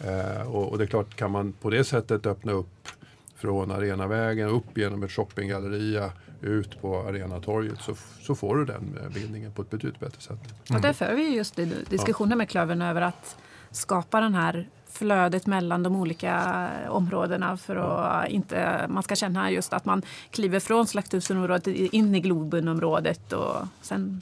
Eh, 0.00 0.42
och, 0.42 0.68
och, 0.72 0.78
det 0.78 0.84
är 0.84 0.88
klart, 0.88 1.16
kan 1.16 1.30
man 1.30 1.52
på 1.52 1.70
det 1.70 1.84
sättet 1.84 2.26
öppna 2.26 2.52
upp 2.52 2.88
från 3.36 3.70
Arenavägen 3.70 4.48
upp 4.48 4.78
genom 4.78 5.02
ett 5.02 5.12
shoppinggalleria 5.12 6.10
ut 6.40 6.80
på 6.80 6.98
Arenatorget 6.98 7.78
så, 7.80 7.94
så 8.20 8.34
får 8.34 8.56
du 8.56 8.64
den 8.64 8.98
bildningen 9.14 9.52
på 9.52 9.62
ett 9.62 9.70
betydligt 9.70 10.00
bättre 10.00 10.20
sätt. 10.20 10.38
Mm. 10.70 10.76
Och 10.76 10.80
där 10.80 10.92
för 10.92 11.14
vi 11.14 11.36
just 11.36 11.56
diskussioner 11.90 12.32
ja. 12.32 12.36
med 12.36 12.48
Klövern 12.48 12.82
över 12.82 13.00
att 13.00 13.36
skapa 13.76 14.20
den 14.20 14.34
här 14.34 14.68
flödet 14.90 15.46
mellan 15.46 15.82
de 15.82 15.96
olika 15.96 16.68
områdena 16.88 17.56
för 17.56 17.76
att 17.76 18.28
inte 18.28 18.86
man 18.88 19.02
ska 19.02 19.16
känna 19.16 19.50
just 19.50 19.72
att 19.72 19.84
man 19.84 20.02
kliver 20.30 20.60
från 20.60 20.86
slakthusområdet 20.86 21.66
in 21.66 22.14
i 22.14 22.20
Globenområdet 22.20 23.32
och 23.32 23.56
sen 23.82 24.20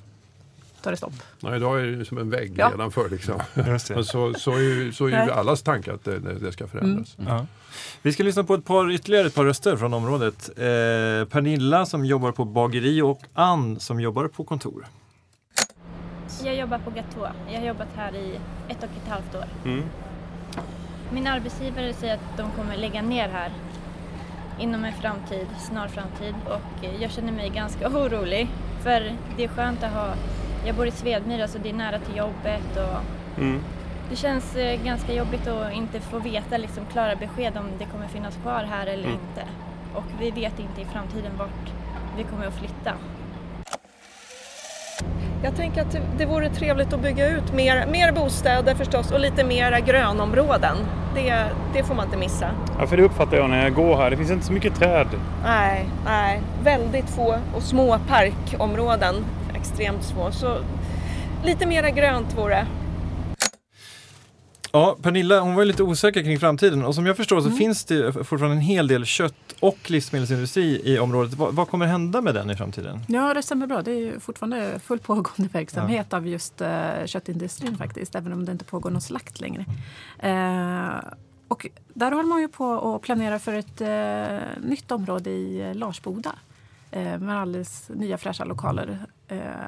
tar 0.83 0.91
det 0.91 0.97
stopp. 0.97 1.13
Nej, 1.41 1.57
idag 1.57 1.81
är 1.81 1.87
det 1.87 2.05
som 2.05 2.19
en 2.19 2.31
vägg 2.31 2.55
ja. 2.57 2.71
nedanför. 2.71 3.09
Liksom. 3.11 3.41
så, 4.05 4.35
så 4.35 4.53
är 4.53 4.59
ju, 4.59 4.93
så 4.93 5.07
är 5.07 5.11
ju 5.11 5.33
allas 5.33 5.63
tanke 5.63 5.93
att 5.93 6.05
det, 6.05 6.19
det 6.19 6.53
ska 6.53 6.67
förändras. 6.67 7.19
Mm. 7.19 7.33
Ja. 7.33 7.47
Vi 8.03 8.13
ska 8.13 8.23
lyssna 8.23 8.45
på 8.45 8.55
ett 8.55 8.65
par, 8.65 8.91
ytterligare 8.91 9.27
ett 9.27 9.35
par 9.35 9.45
röster 9.45 9.77
från 9.77 9.95
området. 9.95 10.49
Eh, 10.49 10.65
Pernilla 11.29 11.87
som 11.87 12.05
jobbar 12.05 12.33
på 12.33 12.45
bageri 12.45 13.03
och 13.03 13.21
Ann 13.35 13.81
som 13.81 14.01
jobbar 14.01 14.29
på 14.29 14.45
kontor. 14.45 14.87
Jag 16.45 16.55
jobbar 16.55 16.79
på 16.79 16.91
Gatå. 16.91 17.29
Jag 17.49 17.61
har 17.61 17.67
jobbat 17.67 17.89
här 17.97 18.15
i 18.15 18.41
ett 18.69 18.79
och 18.79 18.91
ett 19.03 19.09
halvt 19.09 19.35
år. 19.35 19.45
Mm. 19.65 19.85
Min 21.11 21.27
arbetsgivare 21.27 21.93
säger 21.93 22.15
att 22.15 22.37
de 22.37 22.51
kommer 22.51 22.77
lägga 22.77 23.03
ner 23.03 23.29
här 23.29 23.51
inom 24.59 24.85
en 24.85 24.93
framtid, 24.93 25.47
snar 25.59 25.89
framtid 25.89 26.35
och 26.45 26.85
jag 27.01 27.11
känner 27.11 27.33
mig 27.33 27.49
ganska 27.49 27.89
orolig 27.89 28.49
för 28.83 29.13
det 29.37 29.45
är 29.45 29.49
skönt 29.49 29.83
att 29.83 29.93
ha, 29.93 30.15
jag 30.67 30.77
bor 30.77 30.87
i 30.87 30.91
Svedmyra 30.91 31.49
så 31.49 31.59
det 31.59 31.69
är 31.69 31.75
nära 31.75 31.99
till 31.99 32.17
jobbet 32.17 32.77
och 32.77 33.41
mm. 33.43 33.61
det 34.11 34.17
känns 34.17 34.57
eh, 34.57 34.85
ganska 34.85 35.15
jobbigt 35.15 35.47
att 35.47 35.73
inte 35.73 36.01
få 36.01 36.19
veta 36.19 36.57
liksom 36.57 36.87
klara 36.87 37.17
besked 37.17 37.57
om 37.57 37.67
det 37.79 37.85
kommer 37.85 38.09
finnas 38.09 38.37
kvar 38.37 38.67
här 38.71 38.87
eller 38.87 39.09
mm. 39.09 39.13
inte. 39.13 39.49
Och 39.95 40.05
vi 40.21 40.31
vet 40.31 40.59
inte 40.59 40.81
i 40.81 40.85
framtiden 40.85 41.33
vart 41.39 41.73
vi 42.17 42.25
kommer 42.25 42.47
att 42.47 42.59
flytta. 42.59 42.93
Jag 45.45 45.57
tänker 45.57 45.83
att 45.83 45.97
det 46.19 46.27
vore 46.27 46.49
trevligt 46.49 46.93
att 46.93 47.01
bygga 47.01 47.29
ut 47.29 47.53
mer, 47.53 47.87
mer 47.87 48.13
bostäder 48.13 48.75
förstås 48.75 49.13
och 49.13 49.21
lite 49.21 49.45
mera 49.45 49.81
grönområden. 49.81 50.77
Det, 51.15 51.45
det 51.75 51.83
får 51.83 51.95
man 51.95 52.05
inte 52.05 52.17
missa. 52.17 52.51
Ja, 52.79 52.87
för 52.87 52.97
det 52.97 53.03
uppfattar 53.03 53.37
jag 53.37 53.51
när 53.51 53.63
jag 53.63 53.75
går 53.75 53.97
här. 53.97 54.11
Det 54.11 54.17
finns 54.17 54.31
inte 54.31 54.47
så 54.47 54.53
mycket 54.53 54.75
träd. 54.75 55.07
Nej, 55.45 55.89
nej. 56.05 56.41
Väldigt 56.63 57.11
få 57.11 57.37
och 57.55 57.63
små 57.63 57.99
parkområden. 58.09 59.15
Extremt 59.55 60.03
små. 60.03 60.33
Så 60.33 60.57
lite 61.43 61.67
mera 61.67 61.91
grönt 61.91 62.39
vore 62.39 62.67
Ja, 64.75 64.97
Pernilla 65.03 65.41
hon 65.41 65.55
var 65.55 65.65
lite 65.65 65.83
osäker 65.83 66.23
kring 66.23 66.39
framtiden 66.39 66.85
och 66.85 66.95
som 66.95 67.07
jag 67.07 67.17
förstår 67.17 67.41
så 67.41 67.47
mm. 67.47 67.59
finns 67.59 67.85
det 67.85 68.13
fortfarande 68.13 68.57
en 68.57 68.61
hel 68.61 68.89
del 68.89 69.05
kött 69.05 69.55
och 69.61 69.91
livsmedelsindustri 69.91 70.81
i 70.85 70.99
området. 70.99 71.35
Vad, 71.35 71.55
vad, 71.55 71.69
kommer 71.69 71.87
hända 71.87 72.21
med 72.21 72.35
den 72.35 72.51
i 72.51 72.57
framtiden? 72.57 73.01
Ja, 73.09 73.35
det 73.35 73.43
stämmer 73.43 73.67
bra. 73.67 73.83
Det 73.83 73.91
är 73.91 74.19
fortfarande 74.19 74.81
fullt 74.85 75.03
pågående 75.03 75.49
verksamhet 75.53 76.07
ja. 76.11 76.17
av 76.17 76.27
just 76.27 76.61
uh, 76.61 77.07
köttindustrin 77.07 77.79
faktiskt, 77.79 78.15
även 78.15 78.33
om 78.33 78.45
det 78.45 78.53
inte 78.53 78.65
pågår 78.65 78.91
någon 78.91 79.01
slakt 79.01 79.41
längre. 79.41 79.65
Uh, 80.25 81.13
och 81.49 81.67
där 81.95 82.13
håller 82.13 82.29
man 82.29 82.41
ju 82.41 82.49
på 82.49 82.95
att 82.95 83.03
planera 83.03 83.39
för 83.39 83.53
ett 83.55 83.81
uh, 83.81 84.69
nytt 84.71 84.91
område 84.91 85.31
i 85.31 85.75
Larsboda 85.75 86.33
med 87.19 87.41
alldeles 87.41 87.91
nya 87.95 88.19
fräscha 88.19 88.45
lokaler 88.45 88.99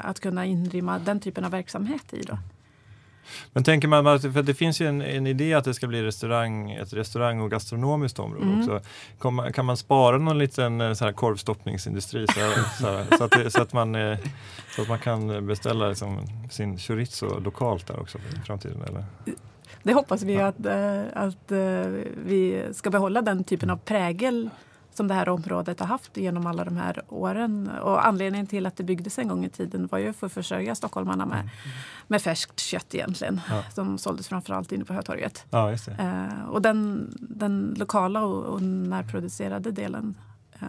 att 0.01 0.21
kunna 0.21 0.45
inrymma 0.45 0.99
den 0.99 1.21
typen 1.21 1.45
av 1.45 1.51
verksamhet 1.51 2.13
i. 2.13 2.23
Då. 2.23 2.39
Men 3.53 3.65
tänker 3.65 3.89
man, 3.89 4.21
för 4.21 4.43
det 4.43 4.55
finns 4.55 4.81
ju 4.81 4.89
en, 4.89 5.03
en, 5.03 5.27
idé 5.27 5.55
att 5.55 5.65
det 5.65 5.75
ska 5.75 5.87
bli 5.87 6.03
restaurang, 6.03 6.71
ett 6.71 6.93
restaurang 6.93 7.41
och 7.41 7.51
gastronomiskt 7.51 8.19
område 8.19 8.47
mm. 8.47 8.59
också. 8.59 8.81
Kan, 9.21 9.53
kan 9.53 9.65
man 9.65 9.77
spara 9.77 10.19
någon 10.19 10.39
liten 10.39 10.81
eh, 10.81 10.93
så 10.93 11.05
här 11.05 11.13
korvstoppningsindustri 11.13 12.27
så, 12.27 12.41
så, 12.81 13.17
så, 13.19 13.25
att, 13.25 13.31
det, 13.31 13.51
så, 13.51 13.63
att 13.63 13.73
man, 13.73 13.95
eh, 13.95 14.19
så 14.77 14.83
att 14.83 14.89
man 14.89 14.99
kan 14.99 15.47
beställa 15.47 15.89
liksom 15.89 16.19
sin 16.51 16.79
chorizo 16.79 17.41
lokalt 17.41 17.87
där 17.87 18.01
också 18.01 18.19
i 18.19 18.47
framtiden? 18.47 18.83
Eller? 18.89 19.05
det 19.83 19.93
hoppas 19.93 20.23
vi 20.23 20.37
att, 20.37 20.67
eh, 20.67 21.03
att 21.13 21.53
vi 22.27 22.65
ska 22.73 22.91
behålla 22.91 23.23
den 23.23 23.45
typen 23.45 23.71
av 23.71 23.77
prägel 23.77 24.51
som 24.97 25.09
det 25.09 25.15
här 25.15 25.29
området 25.29 25.81
har 25.81 25.87
haft 25.87 26.17
genom 26.17 26.47
alla 26.47 26.65
de 26.65 26.77
här 26.77 27.03
åren. 27.09 27.71
Och 27.83 28.07
anledningen 28.07 28.47
till 28.47 28.67
att 28.67 28.77
det 28.77 28.85
byggdes 28.85 29.19
en 29.19 29.29
gång 29.29 29.45
i 29.45 29.49
tiden 29.49 29.89
var 29.93 29.99
ju 29.99 30.13
för 30.13 30.27
att 30.27 30.33
försörja 30.33 30.75
stockholmarna 30.75 31.27
med, 31.27 31.39
mm. 31.39 31.51
med 32.07 32.23
färskt 32.23 32.61
kött 32.61 32.95
egentligen. 32.95 33.41
Ja. 33.49 33.63
Som 33.75 33.99
såldes 33.99 34.29
framförallt 34.29 34.73
inne 34.73 34.85
på 34.85 34.93
Hötorget. 34.93 35.45
Ja, 35.51 35.73
eh, 35.73 36.49
och 36.51 36.63
den, 36.63 37.09
den 37.21 37.75
lokala 37.79 38.25
och, 38.25 38.45
och 38.45 38.63
närproducerade 38.63 39.71
delen 39.71 40.15
eh, 40.53 40.69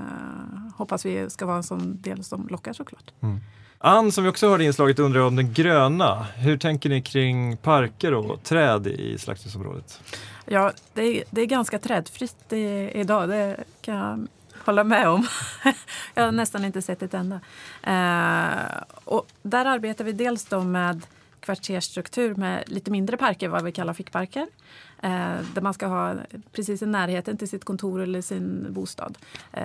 hoppas 0.76 1.06
vi 1.06 1.30
ska 1.30 1.46
vara 1.46 1.58
en 1.58 1.64
sån 1.64 2.02
del 2.02 2.24
som 2.24 2.48
lockar 2.48 2.74
såklart. 2.74 3.12
Mm. 3.22 3.40
Ann, 3.80 4.12
som 4.12 4.24
vi 4.24 4.30
också 4.30 4.50
hörde 4.50 4.64
i 4.64 4.68
inslaget, 4.68 5.00
undrar 5.00 5.22
om 5.22 5.36
den 5.36 5.54
gröna. 5.54 6.24
Hur 6.36 6.58
tänker 6.58 6.90
ni 6.90 7.02
kring 7.02 7.58
parker 7.58 8.14
och 8.14 8.44
träd 8.44 8.88
i 8.88 9.18
slakthusområdet? 9.18 10.02
Ja, 10.50 10.72
det 10.94 11.02
är, 11.02 11.24
det 11.30 11.42
är 11.42 11.46
ganska 11.46 11.80
trädfritt 11.80 12.54
i, 12.54 12.92
idag, 12.94 13.30
det 13.30 13.64
kan 13.82 13.96
jag 13.96 14.28
hålla 14.66 14.84
med 14.84 15.10
om. 15.10 15.28
jag 16.14 16.24
har 16.24 16.32
nästan 16.32 16.66
inte 16.66 16.82
sett 16.82 17.02
ett 17.02 17.14
enda. 17.14 17.40
Eh, 17.84 18.84
och 19.04 19.28
där 19.42 19.66
arbetar 19.66 20.04
vi 20.04 20.12
dels 20.12 20.46
då 20.46 20.62
med 20.64 21.06
kvartersstruktur 21.40 22.36
med 22.36 22.64
lite 22.68 22.92
mindre 22.92 23.18
parker, 23.18 23.48
vad 23.48 23.64
vi 23.64 23.72
kallar 23.72 23.94
fickparker. 23.94 24.48
Eh, 25.02 25.36
där 25.54 25.62
man 25.62 25.74
ska 25.74 25.88
ha 25.88 26.16
precis 26.52 26.82
i 26.82 26.86
närheten 26.86 27.38
till 27.38 27.50
sitt 27.50 27.66
kontor 27.66 28.02
eller 28.02 28.22
sin 28.22 28.68
bostad. 28.70 29.18
Eh, 29.52 29.64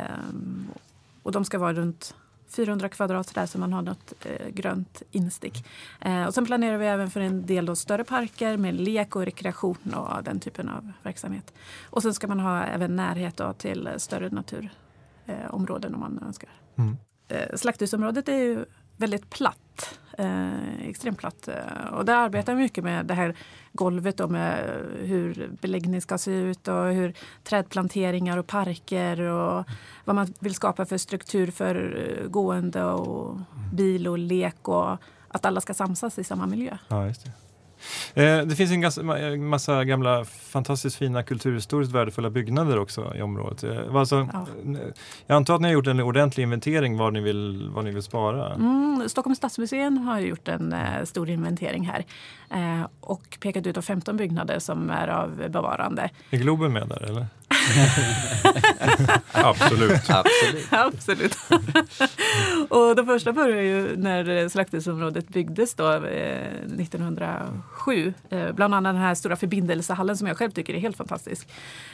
och 1.22 1.32
de 1.32 1.44
ska 1.44 1.58
vara 1.58 1.72
runt 1.72 2.14
400 2.52 2.88
kvadrat 2.88 3.34
där 3.34 3.46
så 3.46 3.58
man 3.58 3.72
har 3.72 3.82
något 3.82 4.12
eh, 4.24 4.48
grönt 4.48 5.02
instick. 5.10 5.66
Eh, 6.00 6.24
och 6.24 6.34
sen 6.34 6.46
planerar 6.46 6.78
vi 6.78 6.86
även 6.86 7.10
för 7.10 7.20
en 7.20 7.46
del 7.46 7.76
större 7.76 8.04
parker 8.04 8.56
med 8.56 8.74
lek 8.74 9.16
och 9.16 9.24
rekreation 9.24 9.94
och 9.94 10.24
den 10.24 10.40
typen 10.40 10.68
av 10.68 10.92
verksamhet. 11.02 11.52
Och 11.90 12.02
sen 12.02 12.14
ska 12.14 12.26
man 12.26 12.40
ha 12.40 12.64
även 12.64 12.96
närhet 12.96 13.36
då 13.36 13.52
till 13.52 13.88
större 13.96 14.30
naturområden 14.30 15.94
om 15.94 16.00
man 16.00 16.22
önskar. 16.26 16.50
Mm. 16.76 16.96
Eh, 17.28 17.56
slakthusområdet 17.56 18.28
är 18.28 18.36
ju 18.36 18.64
väldigt 19.02 19.30
platt. 19.30 19.98
Eh, 20.18 20.88
extremt 20.88 21.18
platt. 21.18 21.48
Eh, 21.48 21.92
och 21.92 22.04
där 22.04 22.16
arbetar 22.16 22.54
vi 22.54 22.62
mycket 22.62 22.84
med 22.84 23.06
det 23.06 23.14
här 23.14 23.36
golvet 23.72 24.16
då 24.16 24.28
med 24.28 24.80
hur 24.98 25.50
beläggning 25.60 26.00
ska 26.00 26.18
se 26.18 26.30
ut 26.30 26.68
och 26.68 26.84
hur 26.84 27.14
trädplanteringar 27.44 28.38
och 28.38 28.46
parker 28.46 29.20
och 29.20 29.64
vad 30.04 30.16
man 30.16 30.34
vill 30.38 30.54
skapa 30.54 30.86
för 30.86 30.98
struktur 30.98 31.50
för 31.50 31.74
eh, 31.74 32.28
gående 32.28 32.84
och 32.84 33.38
bil 33.72 34.08
och 34.08 34.18
lek 34.18 34.68
och 34.68 34.96
att 35.28 35.44
alla 35.44 35.60
ska 35.60 35.74
samsas 35.74 36.18
i 36.18 36.24
samma 36.24 36.46
miljö. 36.46 36.78
Ja, 36.88 37.06
just 37.06 37.24
det. 37.24 37.30
Eh, 38.14 38.38
det 38.38 38.56
finns 38.56 38.70
en 38.70 38.80
ganska, 38.80 39.02
massa 39.36 39.84
gamla 39.84 40.24
fantastiskt 40.24 40.96
fina 40.96 41.22
kulturhistoriskt 41.22 41.94
värdefulla 41.94 42.30
byggnader 42.30 42.78
också 42.78 43.12
i 43.16 43.22
området. 43.22 43.64
Eh, 43.64 43.96
alltså, 43.96 44.28
ja. 44.32 44.46
Jag 45.26 45.36
antar 45.36 45.54
att 45.54 45.60
ni 45.60 45.68
har 45.68 45.72
gjort 45.72 45.86
en 45.86 46.00
ordentlig 46.00 46.42
inventering 46.42 46.98
vad 46.98 47.12
ni 47.12 47.20
vill, 47.20 47.70
vad 47.74 47.84
ni 47.84 47.90
vill 47.90 48.02
spara? 48.02 48.54
Mm, 48.54 49.08
Stockholms 49.08 49.38
stadsmuseum 49.38 49.98
har 49.98 50.20
gjort 50.20 50.48
en 50.48 50.72
eh, 50.72 51.04
stor 51.04 51.30
inventering 51.30 51.86
här 51.86 52.04
eh, 52.50 52.86
och 53.00 53.38
pekat 53.40 53.66
ut 53.66 53.84
15 53.84 54.16
byggnader 54.16 54.58
som 54.58 54.90
är 54.90 55.08
av 55.08 55.48
bevarande. 55.48 56.10
Är 56.30 56.38
Globen 56.38 56.72
med 56.72 56.88
där 56.88 57.02
eller? 57.02 57.26
Absolut. 59.32 60.10
Absolut. 60.10 60.66
Absolut. 60.70 61.36
och 62.68 62.96
de 62.96 63.06
första 63.06 63.32
började 63.32 63.62
ju 63.62 63.96
när 63.96 64.48
slakthusområdet 64.48 65.28
byggdes 65.28 65.74
då, 65.74 65.92
eh, 65.92 66.52
1907. 66.78 68.14
Eh, 68.30 68.52
bland 68.52 68.74
annat 68.74 68.94
den 68.94 69.02
här 69.02 69.14
stora 69.14 69.36
förbindelsehallen 69.36 70.16
som 70.16 70.26
jag 70.26 70.36
själv 70.36 70.50
tycker 70.50 70.74
är 70.74 70.78
helt 70.78 70.96
fantastisk. 70.96 71.48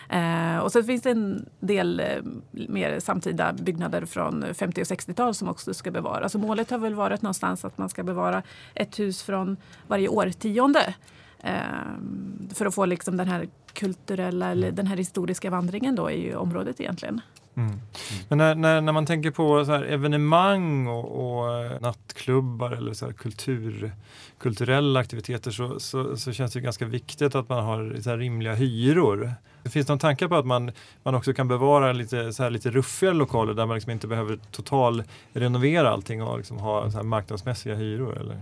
Eh, 0.09 0.59
och 0.59 0.73
sen 0.73 0.85
finns 0.85 1.03
det 1.03 1.11
en 1.11 1.47
del 1.61 2.01
eh, 2.01 2.07
mer 2.51 3.01
samtida 3.01 3.53
byggnader 3.53 4.05
från 4.05 4.55
50 4.55 4.81
och 4.81 4.87
60-tal 4.87 5.35
som 5.35 5.49
också 5.49 5.75
ska 5.75 5.91
bevaras. 5.91 6.33
Så 6.33 6.39
målet 6.39 6.71
har 6.71 6.79
väl 6.79 6.95
varit 6.95 7.23
någonstans 7.23 7.65
att 7.65 7.79
man 7.79 7.89
ska 7.89 8.03
bevara 8.03 8.43
ett 8.75 8.99
hus 8.99 9.23
från 9.23 9.57
varje 9.87 10.09
årtionde. 10.09 10.95
Ehm, 11.41 12.49
för 12.55 12.67
att 12.67 12.75
få 12.75 12.87
liksom 12.87 13.17
den 13.17 13.29
här 13.29 13.49
kulturella 13.73 14.51
eller 14.51 14.73
den 14.73 14.87
här 14.87 14.97
historiska 14.97 15.51
vandringen 15.51 15.95
då 15.95 16.11
i 16.11 16.35
området 16.35 16.81
egentligen. 16.81 17.21
Mm. 17.55 17.81
Men 18.29 18.39
när, 18.39 18.55
när, 18.55 18.81
när, 18.81 18.93
man 18.93 19.07
tänker 19.07 19.31
på 19.31 19.65
så 19.65 19.73
evenemang 19.73 20.87
och, 20.87 21.39
och, 21.39 21.65
eh, 21.65 21.81
nattklubbar 21.81 22.71
eller 22.71 22.93
så 22.93 23.13
kultur, 23.13 23.93
kulturella 24.39 25.01
aktiviteter 25.01 25.51
så, 25.51 25.81
så, 25.81 26.17
så, 26.17 26.33
känns 26.33 26.53
det 26.53 26.61
ganska 26.61 26.85
viktigt 26.85 27.35
att 27.35 27.49
man 27.49 27.65
har 27.65 27.97
så 28.01 28.17
rimliga 28.17 28.55
hyror. 28.55 29.33
Finns 29.65 29.87
det 29.87 29.93
någon 29.93 29.99
tankar 29.99 30.29
på 30.29 30.37
att 30.37 30.47
man, 30.47 30.71
man 31.03 31.15
också 31.15 31.33
kan 31.33 31.49
bevara 31.49 31.93
lite, 31.93 32.33
så 32.33 32.43
här, 32.43 32.51
lite 32.51 32.71
ruffigare 32.71 33.15
lokaler 33.15 33.55
där 33.55 33.67
man 33.67 33.75
liksom 33.75 33.93
inte 33.93 34.07
behöver 34.07 34.39
total 34.51 35.03
renovera 35.33 35.91
allting 35.91 36.23
och 36.23 36.39
liksom 36.39 36.59
ha 36.59 36.91
så 36.91 37.03
marknadsmässiga 37.03 37.75
hyror? 37.75 38.19
Eller? 38.19 38.41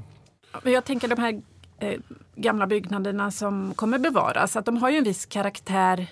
Jag 0.65 0.85
tänker 0.85 1.09
de 1.09 1.19
här 1.19 1.43
eh, 1.79 2.01
gamla 2.35 2.67
byggnaderna 2.67 3.31
som 3.31 3.75
kommer 3.75 3.99
bevaras, 3.99 4.57
att 4.57 4.65
de 4.65 4.77
har 4.77 4.91
ju 4.91 4.97
en 4.97 5.05
viss 5.05 5.27
karaktär 5.27 6.07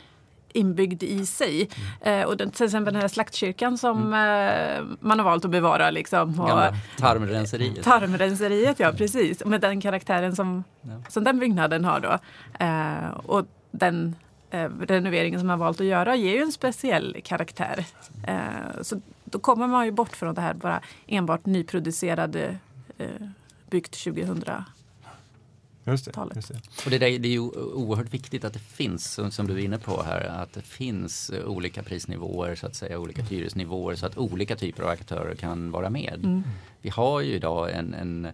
inbyggd 0.55 1.03
i 1.03 1.27
sig. 1.27 1.70
Mm. 2.03 2.20
Eh, 2.20 2.27
och 2.27 2.37
den, 2.37 2.50
till 2.50 2.64
exempel 2.64 2.94
den 2.94 3.00
här 3.00 3.09
slaktkyrkan 3.09 3.79
som 3.79 4.14
mm. 4.14 4.79
eh, 4.79 4.96
man 5.00 5.18
har 5.18 5.24
valt 5.24 5.44
att 5.44 5.50
bevara. 5.50 5.90
Liksom, 5.90 6.40
och, 6.40 6.74
tarmrenseriet. 6.98 7.85
Tarmrenseriet, 7.85 8.81
ja 8.81 8.92
precis. 8.92 9.44
Med 9.44 9.61
den 9.61 9.81
karaktären 9.81 10.37
som, 10.37 10.64
ja. 10.83 11.03
som 11.09 11.24
den 11.24 11.38
byggnaden 11.38 11.85
har 11.85 12.00
då. 12.00 12.18
Eh, 12.64 13.16
och 13.27 13.46
den 13.70 14.16
renoveringen 14.81 15.40
som 15.40 15.46
man 15.46 15.59
valt 15.59 15.81
att 15.81 15.87
göra 15.87 16.16
ger 16.16 16.35
ju 16.35 16.42
en 16.42 16.53
speciell 16.53 17.16
karaktär. 17.24 17.87
Så 18.83 19.00
då 19.24 19.38
kommer 19.38 19.66
man 19.66 19.85
ju 19.85 19.92
bort 19.92 20.16
från 20.16 20.35
det 20.35 20.40
här 20.40 20.55
bara 20.55 20.81
enbart 21.07 21.46
nyproducerade 21.46 22.59
byggt 23.70 24.05
2000 24.05 24.44
Just 25.87 26.05
det, 26.05 26.12
just 26.35 26.49
det. 26.49 26.61
Och 26.85 26.90
det, 26.90 26.99
där, 26.99 27.18
det 27.18 27.29
är 27.29 27.33
ju 27.33 27.40
oerhört 27.40 28.14
viktigt 28.14 28.44
att 28.44 28.53
det 28.53 28.59
finns, 28.59 29.20
som, 29.31 29.47
du 29.47 29.55
är 29.55 29.59
inne 29.59 29.79
på 29.79 30.03
här, 30.03 30.20
att 30.20 30.53
det 30.53 30.62
finns 30.62 31.31
olika 31.47 31.83
prisnivåer, 31.83 32.55
så 32.55 32.66
att 32.66 32.75
säga, 32.75 32.99
olika 32.99 33.23
hyresnivåer 33.23 33.94
så 33.94 34.07
att 34.07 34.18
olika 34.18 34.57
typer 34.57 34.83
av 34.83 34.88
aktörer 34.88 35.35
kan 35.35 35.70
vara 35.70 35.90
med. 35.90 36.20
Mm. 36.25 36.42
Vi 36.83 36.90
har 36.90 37.20
ju 37.20 37.33
idag 37.33 37.73
en, 37.73 37.94
en 37.94 38.29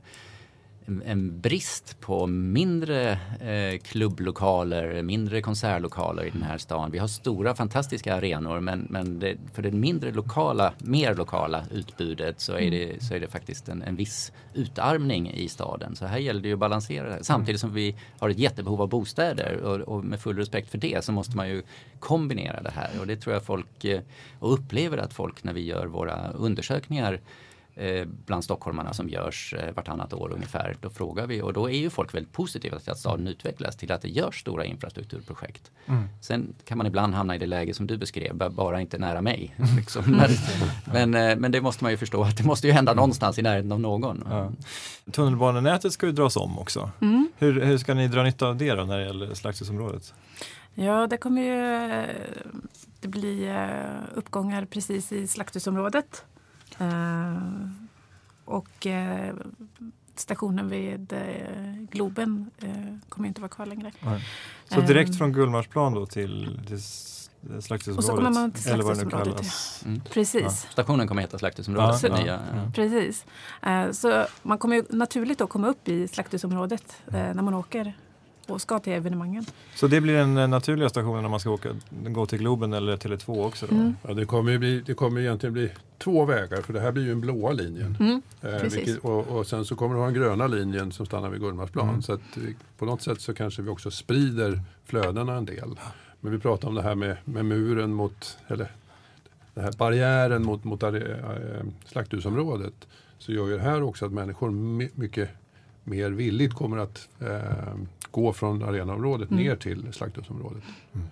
en 1.04 1.40
brist 1.40 2.00
på 2.00 2.26
mindre 2.26 3.10
eh, 3.40 3.78
klubblokaler, 3.78 5.02
mindre 5.02 5.42
konsertlokaler 5.42 6.24
i 6.24 6.30
den 6.30 6.42
här 6.42 6.58
stan. 6.58 6.90
Vi 6.90 6.98
har 6.98 7.08
stora 7.08 7.54
fantastiska 7.54 8.14
arenor 8.14 8.60
men, 8.60 8.86
men 8.90 9.18
det, 9.18 9.36
för 9.52 9.62
det 9.62 9.70
mindre 9.70 10.12
lokala, 10.12 10.72
mer 10.78 11.14
lokala 11.14 11.64
utbudet 11.70 12.40
så 12.40 12.52
är 12.52 12.70
det, 12.70 13.02
så 13.02 13.14
är 13.14 13.20
det 13.20 13.28
faktiskt 13.28 13.68
en, 13.68 13.82
en 13.82 13.96
viss 13.96 14.32
utarmning 14.54 15.30
i 15.30 15.48
staden. 15.48 15.96
Så 15.96 16.06
här 16.06 16.18
gäller 16.18 16.40
det 16.40 16.48
ju 16.48 16.54
att 16.54 16.60
balansera 16.60 17.16
det. 17.16 17.24
Samtidigt 17.24 17.60
som 17.60 17.74
vi 17.74 17.96
har 18.18 18.28
ett 18.28 18.38
jättebehov 18.38 18.82
av 18.82 18.88
bostäder 18.88 19.56
och, 19.56 19.80
och 19.80 20.04
med 20.04 20.20
full 20.20 20.36
respekt 20.36 20.70
för 20.70 20.78
det 20.78 21.04
så 21.04 21.12
måste 21.12 21.36
man 21.36 21.48
ju 21.48 21.62
kombinera 21.98 22.62
det 22.62 22.70
här 22.70 22.90
och 23.00 23.06
det 23.06 23.16
tror 23.16 23.34
jag 23.34 23.44
folk 23.44 23.84
eh, 23.84 24.00
och 24.38 24.52
upplever 24.52 24.98
att 24.98 25.12
folk 25.12 25.44
när 25.44 25.52
vi 25.52 25.64
gör 25.64 25.86
våra 25.86 26.30
undersökningar 26.30 27.20
bland 28.26 28.44
stockholmarna 28.44 28.92
som 28.92 29.08
görs 29.08 29.54
eh, 29.54 29.74
vartannat 29.74 30.12
år 30.12 30.32
ungefär. 30.32 30.76
Då 30.80 30.90
frågar 30.90 31.26
vi 31.26 31.42
och 31.42 31.52
då 31.52 31.70
är 31.70 31.78
ju 31.78 31.90
folk 31.90 32.14
väldigt 32.14 32.32
positiva 32.32 32.78
till 32.78 32.90
att 32.90 32.98
staden 32.98 33.26
utvecklas, 33.26 33.76
till 33.76 33.92
att 33.92 34.02
det 34.02 34.08
görs 34.08 34.40
stora 34.40 34.64
infrastrukturprojekt. 34.64 35.70
Mm. 35.86 36.08
Sen 36.20 36.54
kan 36.64 36.78
man 36.78 36.86
ibland 36.86 37.14
hamna 37.14 37.34
i 37.34 37.38
det 37.38 37.46
läge 37.46 37.74
som 37.74 37.86
du 37.86 37.96
beskrev, 37.96 38.34
bara 38.34 38.80
inte 38.80 38.98
nära 38.98 39.22
mig. 39.22 39.54
Liksom. 39.76 40.04
men, 40.06 40.30
men, 40.84 41.30
eh, 41.30 41.36
men, 41.36 41.52
det 41.52 41.60
måste 41.60 41.84
man 41.84 41.90
ju 41.90 41.96
förstå 41.96 42.22
att 42.22 42.36
det 42.36 42.44
måste 42.44 42.66
ju 42.66 42.72
hända 42.72 42.94
någonstans 42.94 43.38
i 43.38 43.42
närheten 43.42 43.72
av 43.72 43.80
någon. 43.80 44.24
Ja. 44.30 44.52
Tunnelbanenätet 45.12 45.92
ska 45.92 46.06
ju 46.06 46.12
dras 46.12 46.36
om 46.36 46.58
också. 46.58 46.90
Mm. 47.00 47.28
Hur, 47.38 47.60
hur 47.60 47.78
ska 47.78 47.94
ni 47.94 48.08
dra 48.08 48.22
nytta 48.22 48.48
av 48.48 48.56
det 48.56 48.74
då 48.74 48.84
när 48.84 48.98
det 48.98 49.04
gäller 49.04 49.34
Slakthusområdet? 49.34 50.14
Ja, 50.74 51.06
det 51.06 51.16
kommer 51.16 51.42
ju 51.42 52.04
det 53.00 53.08
bli 53.08 53.54
uppgångar 54.14 54.64
precis 54.64 55.12
i 55.12 55.26
Slakthusområdet. 55.26 56.24
Eh, 56.80 57.36
och 58.44 58.86
eh, 58.86 59.34
stationen 60.14 60.68
vid 60.68 61.12
eh, 61.12 61.20
Globen 61.90 62.50
kommer 63.08 63.28
inte 63.28 63.40
vara 63.40 63.48
kvar 63.48 63.66
längre. 63.66 63.92
Nej. 64.00 64.24
Så 64.68 64.80
direkt 64.80 65.18
från 65.18 65.32
Gullmarsplan 65.32 65.94
då 65.94 66.06
till, 66.06 66.60
till 66.66 66.82
Slakthusområdet? 67.62 67.98
Och 67.98 68.04
så 68.04 68.16
kommer 68.16 68.30
man 68.30 68.52
till 68.52 68.62
Slakthusområdet. 68.62 69.46
Mm. 69.84 70.00
Precis. 70.00 70.42
Ja. 70.42 70.50
Stationen 70.50 71.08
kommer 71.08 71.22
heta 71.22 71.38
Slakthusområdet. 71.38 72.02
Ja, 72.02 72.20
ja, 72.26 72.38
ja. 72.54 72.72
Precis. 72.74 73.26
Så 73.92 74.26
man 74.42 74.58
kommer 74.58 74.76
ju 74.76 74.84
naturligt 74.90 75.40
att 75.40 75.48
komma 75.50 75.68
upp 75.68 75.88
i 75.88 76.08
Slakthusområdet 76.08 77.02
när 77.06 77.42
man 77.42 77.54
åker 77.54 77.94
och 78.50 78.60
ska 78.60 78.78
till 78.78 78.92
evenemangen. 78.92 79.44
Så 79.74 79.86
det 79.86 80.00
blir 80.00 80.14
den 80.14 80.50
naturliga 80.50 80.88
stationen 80.88 81.22
när 81.22 81.28
man 81.28 81.40
ska 81.40 81.50
åka, 81.50 81.68
gå 81.90 82.26
till 82.26 82.38
Globen 82.38 82.72
eller 82.72 82.96
Tele2 82.96 83.46
också? 83.46 83.66
Då? 83.66 83.74
Mm. 83.74 83.94
Ja, 84.08 84.14
det 84.14 84.24
kommer 84.24 84.52
ju 84.52 84.58
bli, 84.58 84.80
det 84.86 84.94
kommer 84.94 85.20
egentligen 85.20 85.52
bli 85.52 85.70
två 85.98 86.24
vägar 86.24 86.62
för 86.62 86.72
det 86.72 86.80
här 86.80 86.92
blir 86.92 87.02
ju 87.02 87.08
den 87.08 87.20
blåa 87.20 87.52
linjen. 87.52 87.96
Mm, 88.00 88.22
eh, 88.42 88.62
vilket, 88.62 88.98
och, 88.98 89.28
och, 89.28 89.46
sen 89.46 89.64
så 89.64 89.76
kommer 89.76 89.94
det 89.94 90.00
ha 90.00 90.06
den 90.06 90.14
gröna 90.14 90.46
linjen 90.46 90.92
som 90.92 91.06
stannar 91.06 91.30
vid 91.30 91.40
Gullmarsplan. 91.40 91.88
Mm. 91.88 92.02
Så 92.02 92.12
att, 92.12 92.20
på 92.78 92.84
något 92.84 93.02
sätt 93.02 93.20
så 93.20 93.34
kanske 93.34 93.62
vi 93.62 93.70
också 93.70 93.90
sprider 93.90 94.62
flödena 94.84 95.36
en 95.36 95.44
del. 95.44 95.78
Men 96.20 96.32
vi 96.32 96.38
pratar 96.38 96.68
om 96.68 96.74
det 96.74 96.82
här 96.82 96.94
med, 96.94 97.16
med 97.24 97.44
muren 97.44 97.92
mot, 97.92 98.38
eller 98.48 98.70
den 99.54 99.64
här 99.64 99.72
barriären 99.72 100.44
mot, 100.44 100.64
mot 100.64 100.82
äh, 100.82 100.92
slakthusområdet. 101.84 102.74
Så 103.18 103.32
gör 103.32 103.48
ju 103.48 103.56
det 103.56 103.62
här 103.62 103.82
också 103.82 104.06
att 104.06 104.12
människor 104.12 104.50
mycket 105.00 105.30
mer 105.90 106.10
villigt 106.10 106.54
kommer 106.54 106.76
att 106.76 107.08
äh, 107.20 107.74
gå 108.10 108.32
från 108.32 108.62
arenaområdet 108.62 109.30
mm. 109.30 109.44
ner 109.44 109.56
till 109.56 109.92
slakthusområdet. 109.92 110.62
Mm. 110.92 111.06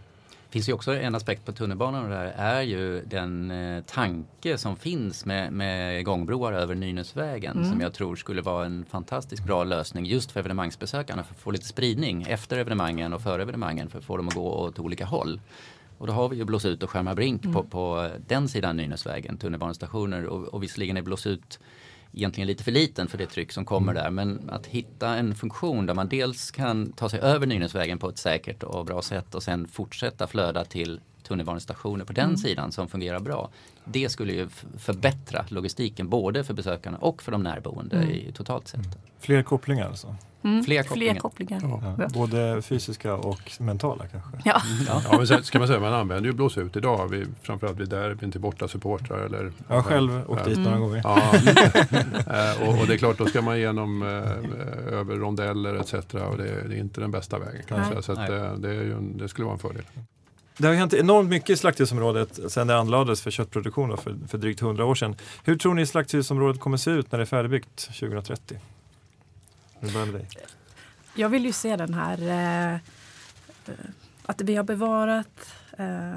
Det 0.48 0.52
finns 0.52 0.68
ju 0.68 0.72
också 0.72 0.94
en 0.94 1.14
aspekt 1.14 1.44
på 1.44 1.52
tunnelbanan 1.52 2.04
och 2.04 2.10
det 2.10 2.16
här 2.16 2.32
är 2.36 2.62
ju 2.62 3.04
den 3.04 3.50
eh, 3.50 3.82
tanke 3.82 4.58
som 4.58 4.76
finns 4.76 5.24
med, 5.24 5.52
med 5.52 6.04
gångbroar 6.04 6.52
över 6.52 6.74
Nynäsvägen 6.74 7.56
mm. 7.56 7.70
som 7.70 7.80
jag 7.80 7.94
tror 7.94 8.16
skulle 8.16 8.42
vara 8.42 8.66
en 8.66 8.84
fantastiskt 8.84 9.44
bra 9.44 9.64
lösning 9.64 10.06
just 10.06 10.30
för 10.32 10.40
evenemangsbesökarna 10.40 11.24
för 11.24 11.34
att 11.34 11.40
få 11.40 11.50
lite 11.50 11.64
spridning 11.64 12.22
efter 12.22 12.58
evenemangen 12.58 13.12
och 13.12 13.22
före 13.22 13.42
evenemangen 13.42 13.88
för 13.88 13.98
att 13.98 14.04
få 14.04 14.16
dem 14.16 14.28
att 14.28 14.34
gå 14.34 14.52
åt 14.52 14.78
olika 14.78 15.04
håll. 15.04 15.40
Och 15.98 16.06
då 16.06 16.12
har 16.12 16.28
vi 16.28 16.36
ju 16.36 16.44
Blås 16.44 16.64
ut 16.64 16.82
och 16.82 16.90
Skärmar 16.90 17.14
Brink 17.14 17.44
mm. 17.44 17.54
på, 17.54 17.62
på 17.62 18.10
den 18.26 18.48
sidan 18.48 18.76
Nynäsvägen, 18.76 19.36
tunnelbanestationer 19.36 20.26
och, 20.26 20.44
och 20.44 20.62
visserligen 20.62 20.96
är 20.96 21.02
Blås 21.02 21.26
ut 21.26 21.58
egentligen 22.18 22.46
lite 22.46 22.64
för 22.64 22.72
liten 22.72 23.08
för 23.08 23.18
det 23.18 23.26
tryck 23.26 23.52
som 23.52 23.64
kommer 23.64 23.92
mm. 23.92 24.04
där. 24.04 24.10
Men 24.10 24.50
att 24.50 24.66
hitta 24.66 25.16
en 25.16 25.34
funktion 25.34 25.86
där 25.86 25.94
man 25.94 26.08
dels 26.08 26.50
kan 26.50 26.92
ta 26.92 27.08
sig 27.08 27.20
över 27.20 27.46
Nynäsvägen 27.46 27.98
på 27.98 28.08
ett 28.08 28.18
säkert 28.18 28.62
och 28.62 28.84
bra 28.84 29.02
sätt 29.02 29.34
och 29.34 29.42
sen 29.42 29.68
fortsätta 29.68 30.26
flöda 30.26 30.64
till 30.64 31.00
tunnelbanestationer 31.28 32.04
på 32.04 32.12
den 32.12 32.24
mm. 32.24 32.36
sidan 32.36 32.72
som 32.72 32.88
fungerar 32.88 33.20
bra. 33.20 33.50
Det 33.84 34.08
skulle 34.08 34.32
ju 34.32 34.48
förbättra 34.78 35.44
logistiken 35.48 36.08
både 36.08 36.44
för 36.44 36.54
besökarna 36.54 36.98
och 36.98 37.22
för 37.22 37.32
de 37.32 37.42
närboende 37.42 37.96
mm. 37.96 38.10
i, 38.10 38.32
totalt 38.32 38.68
sett. 38.68 38.98
Fler 39.18 39.42
kopplingar 39.42 39.86
alltså? 39.86 40.16
Mm, 40.42 40.64
fler 40.64 40.82
kopplingar. 40.82 41.12
Fler 41.12 41.20
kopplingar. 41.20 41.60
Ja. 41.62 41.94
Ja. 41.98 42.08
Både 42.14 42.62
fysiska 42.62 43.14
och 43.14 43.52
mentala 43.60 44.06
kanske? 44.06 44.30
Ja. 44.44 44.62
ja. 44.86 45.02
ja 45.10 45.16
men 45.16 45.26
sen, 45.26 45.44
ska 45.44 45.58
man 45.58 45.68
säga, 45.68 45.80
man 45.80 45.92
använder 45.92 46.30
ju 46.30 46.36
blås 46.36 46.58
ut 46.58 46.76
idag, 46.76 47.08
vid, 47.08 47.34
framförallt 47.42 47.78
vid 47.78 47.88
derbyn 47.88 48.32
till 48.32 48.40
borta 48.40 48.68
supportrar. 48.68 49.18
Eller, 49.18 49.52
jag 49.68 49.74
har 49.74 49.82
själv 49.82 50.30
åkt 50.30 50.44
dit 50.44 50.58
några 50.58 50.76
mm. 50.76 50.80
gånger. 50.80 51.00
Ja. 51.04 51.18
Eh, 52.28 52.68
och, 52.68 52.80
och, 52.80 52.86
det 52.86 52.94
är 52.94 52.98
klart, 52.98 53.18
då 53.18 53.26
ska 53.26 53.42
man 53.42 53.56
igenom 53.56 54.02
eh, 54.02 54.98
över 54.98 55.16
rondeller 55.16 55.74
etc. 55.74 55.94
Och 55.94 56.36
det, 56.36 56.68
det, 56.68 56.74
är 56.74 56.78
inte 56.78 57.00
den 57.00 57.10
bästa 57.10 57.38
vägen 57.38 57.62
kanske. 57.68 58.02
Så 58.02 58.12
att, 58.12 58.30
eh, 58.30 58.52
det, 58.52 58.74
ju, 58.74 59.00
det 59.00 59.28
skulle 59.28 59.44
vara 59.44 59.54
en 59.54 59.58
fördel. 59.58 59.82
Det 60.58 60.66
har 60.66 60.74
hänt 60.74 60.94
enormt 60.94 61.30
mycket 61.30 61.50
i 61.50 61.56
slakthusområdet 61.56 62.52
sedan 62.52 62.66
det 62.66 62.78
anlades 62.78 63.22
för 63.22 63.30
köttproduktion 63.30 63.96
för, 63.98 64.16
för 64.28 64.38
drygt 64.38 64.62
100 64.62 64.84
år 64.84 64.94
sedan. 64.94 65.16
Hur 65.44 65.56
tror 65.56 65.74
ni 65.74 65.86
slakthusområdet 65.86 66.60
kommer 66.60 66.76
se 66.76 66.90
ut 66.90 67.12
när 67.12 67.18
det 67.18 67.22
är 67.22 67.26
färdigbyggt 67.26 67.76
2030? 67.76 68.58
Vi 69.80 69.92
börjar 69.92 70.06
med 70.06 70.14
dig. 70.14 70.28
Jag 71.14 71.28
vill 71.28 71.44
ju 71.44 71.52
se 71.52 71.76
den 71.76 71.94
här 71.94 72.22
eh, 72.22 72.74
eh 72.74 72.80
att 74.26 74.40
vi 74.40 74.56
har 74.56 74.64
bevarat 74.64 75.54
eh, 75.78 76.12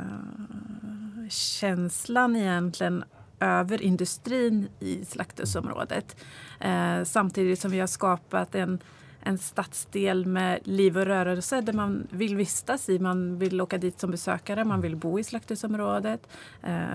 känslan 1.29 2.35
egentligen 2.35 3.03
över 3.39 3.81
industrin 3.81 4.69
i 4.79 5.05
slakthusområdet. 5.05 6.15
Eh, 6.59 7.03
samtidigt 7.03 7.59
som 7.59 7.71
vi 7.71 7.79
har 7.79 7.87
skapat 7.87 8.55
en, 8.55 8.79
en 9.23 9.37
stadsdel 9.37 10.25
med 10.25 10.59
liv 10.63 10.97
och 10.97 11.05
rörelse 11.05 11.61
där 11.61 11.73
man 11.73 12.07
vill 12.09 12.35
vistas 12.35 12.89
i. 12.89 12.99
Man 12.99 13.39
vill 13.39 13.61
åka 13.61 13.77
dit 13.77 13.99
som 13.99 14.11
besökare, 14.11 14.65
man 14.65 14.81
vill 14.81 14.95
bo 14.95 15.19
i 15.19 15.23
slakthusområdet. 15.23 16.27
Eh, 16.61 16.85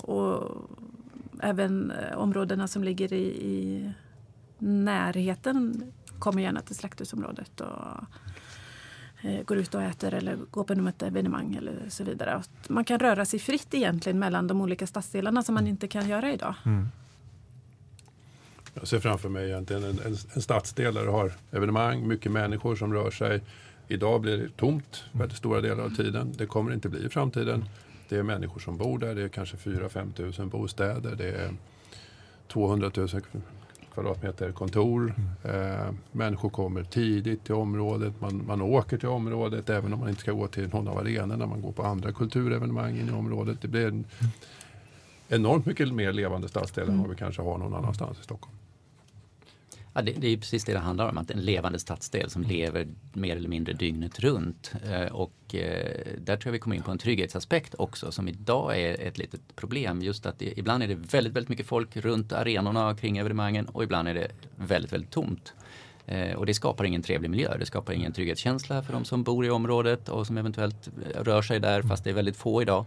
och 0.00 0.50
även 1.40 1.90
eh, 1.90 2.18
områdena 2.18 2.68
som 2.68 2.84
ligger 2.84 3.12
i, 3.12 3.24
i 3.26 3.92
närheten 4.58 5.82
kommer 6.18 6.42
gärna 6.42 6.60
till 6.60 6.76
slakthusområdet 6.76 7.60
och 7.60 8.04
eh, 9.22 9.42
går 9.44 9.58
ut 9.58 9.74
och 9.74 9.82
äter 9.82 10.14
eller 10.14 10.36
går 10.50 10.64
på 10.64 10.74
något 10.74 11.02
evenemang 11.02 11.54
eller 11.54 11.88
så 11.88 12.04
vidare. 12.04 12.32
Att 12.34 12.68
man 12.68 12.84
kan 12.84 12.98
röra 12.98 13.24
sig 13.24 13.38
fritt 13.38 13.74
egentligen 13.74 14.18
mellan 14.18 14.46
de 14.46 14.60
olika 14.60 14.86
stadsdelarna 14.86 15.42
som 15.42 15.54
man 15.54 15.66
inte 15.66 15.88
kan 15.88 16.08
göra 16.08 16.32
idag. 16.32 16.54
Mm. 16.64 16.88
Jag 18.74 18.88
ser 18.88 19.00
framför 19.00 19.28
mig 19.28 19.48
egentligen 19.48 19.84
en, 19.84 19.98
en, 19.98 20.16
en 20.34 20.42
stadsdel 20.42 20.94
där 20.94 21.02
du 21.02 21.10
har 21.10 21.32
evenemang, 21.50 22.08
mycket 22.08 22.32
människor 22.32 22.76
som 22.76 22.92
rör 22.92 23.10
sig. 23.10 23.40
Idag 23.88 24.20
blir 24.20 24.38
det 24.38 24.48
tomt 24.56 25.04
väldigt 25.12 25.38
stora 25.38 25.60
delar 25.60 25.84
av 25.84 25.90
tiden. 25.90 26.32
Det 26.38 26.46
kommer 26.46 26.70
det 26.70 26.74
inte 26.74 26.88
bli 26.88 27.06
i 27.06 27.08
framtiden. 27.08 27.64
Det 28.08 28.16
är 28.16 28.22
människor 28.22 28.60
som 28.60 28.76
bor 28.76 28.98
där. 28.98 29.14
Det 29.14 29.22
är 29.22 29.28
kanske 29.28 29.56
4-5 29.56 30.12
tusen 30.12 30.48
bostäder. 30.48 31.14
Det 31.16 31.28
är 31.28 31.54
200 32.48 32.90
000 32.96 33.08
kvadratmeter 33.94 34.52
kontor. 34.52 35.14
Eh, 35.44 35.94
människor 36.12 36.50
kommer 36.50 36.82
tidigt 36.82 37.44
till 37.44 37.54
området, 37.54 38.20
man, 38.20 38.46
man 38.46 38.62
åker 38.62 38.98
till 38.98 39.08
området 39.08 39.70
även 39.70 39.92
om 39.92 40.00
man 40.00 40.08
inte 40.08 40.20
ska 40.20 40.32
gå 40.32 40.46
till 40.46 40.68
någon 40.68 40.88
av 40.88 40.98
arenorna. 40.98 41.46
Man 41.46 41.62
går 41.62 41.72
på 41.72 41.82
andra 41.82 42.12
kulturevenemang 42.12 42.96
i 42.96 43.12
området. 43.12 43.58
Det 43.60 43.68
blir 43.68 43.86
en 43.86 44.04
enormt 45.28 45.66
mycket 45.66 45.92
mer 45.92 46.12
levande 46.12 46.48
stadsdel 46.48 46.88
än 46.88 46.98
vad 46.98 47.10
vi 47.10 47.16
kanske 47.16 47.42
har 47.42 47.58
någon 47.58 47.74
annanstans 47.74 48.20
i 48.20 48.22
Stockholm. 48.22 48.56
Ja, 49.96 50.02
det, 50.02 50.12
det, 50.12 50.28
är 50.28 50.36
precis 50.36 50.64
det 50.64 50.72
det 50.72 50.78
handlar 50.78 51.08
om, 51.08 51.18
att 51.18 51.30
en 51.30 51.40
levande 51.40 51.78
stadsdel 51.78 52.30
som 52.30 52.42
lever 52.42 52.86
mer 53.12 53.36
eller 53.36 53.48
mindre 53.48 53.72
dygnet 53.72 54.20
runt. 54.20 54.72
Eh, 54.90 55.12
och 55.12 55.54
eh, 55.54 56.06
där 56.18 56.36
tror 56.36 56.46
jag 56.46 56.52
vi 56.52 56.58
kommer 56.58 56.76
in 56.76 56.82
på 56.82 56.90
en 56.90 56.98
trygghetsaspekt 56.98 57.74
också 57.78 58.12
som 58.12 58.28
idag 58.28 58.80
är 58.80 59.00
ett 59.00 59.18
litet 59.18 59.56
problem. 59.56 60.02
Just 60.02 60.26
att 60.26 60.38
det, 60.38 60.58
ibland 60.58 60.82
är 60.82 60.88
det 60.88 60.94
väldigt, 60.94 61.32
väldigt 61.32 61.48
mycket 61.48 61.66
folk 61.66 61.96
runt 61.96 62.32
arenorna 62.32 62.96
kring 62.96 63.18
evenemangen 63.18 63.66
och 63.66 63.82
ibland 63.82 64.08
är 64.08 64.14
det 64.14 64.28
väldigt, 64.56 64.92
väldigt 64.92 65.10
tomt. 65.10 65.52
Eh, 66.06 66.34
och 66.34 66.46
det 66.46 66.54
skapar 66.54 66.84
ingen 66.84 67.02
trevlig 67.02 67.30
miljö, 67.30 67.56
det 67.58 67.66
skapar 67.66 67.92
ingen 67.92 68.12
trygghetskänsla 68.12 68.82
för 68.82 68.92
de 68.92 69.04
som 69.04 69.22
bor 69.22 69.46
i 69.46 69.50
området 69.50 70.08
och 70.08 70.26
som 70.26 70.38
eventuellt 70.38 70.88
rör 71.14 71.42
sig 71.42 71.60
där 71.60 71.82
fast 71.82 72.04
det 72.04 72.10
är 72.10 72.14
väldigt 72.14 72.36
få 72.36 72.62
idag. 72.62 72.86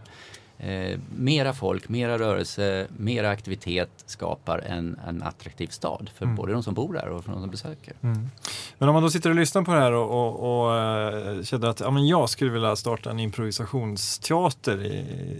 Eh, 0.60 0.98
mera 1.16 1.52
folk, 1.52 1.88
mera 1.88 2.18
rörelse, 2.18 2.86
mera 2.96 3.30
aktivitet 3.30 3.90
skapar 4.06 4.58
en, 4.58 5.00
en 5.08 5.22
attraktiv 5.22 5.66
stad 5.66 6.10
för 6.14 6.24
mm. 6.24 6.36
både 6.36 6.52
de 6.52 6.62
som 6.62 6.74
bor 6.74 6.92
där 6.92 7.08
och 7.08 7.24
för 7.24 7.32
de 7.32 7.40
som 7.40 7.50
besöker. 7.50 7.94
Mm. 8.02 8.30
Men 8.78 8.88
om 8.88 8.92
man 8.92 9.02
då 9.02 9.10
sitter 9.10 9.30
och 9.30 9.36
lyssnar 9.36 9.62
på 9.62 9.74
det 9.74 9.80
här 9.80 9.92
och, 9.92 10.10
och, 10.10 10.64
och 10.64 10.76
äh, 10.76 11.42
känner 11.42 11.68
att 11.68 11.80
ja, 11.80 11.90
men 11.90 12.06
jag 12.06 12.30
skulle 12.30 12.50
vilja 12.50 12.76
starta 12.76 13.10
en 13.10 13.20
improvisationsteater 13.20 14.84
i, 14.84 14.96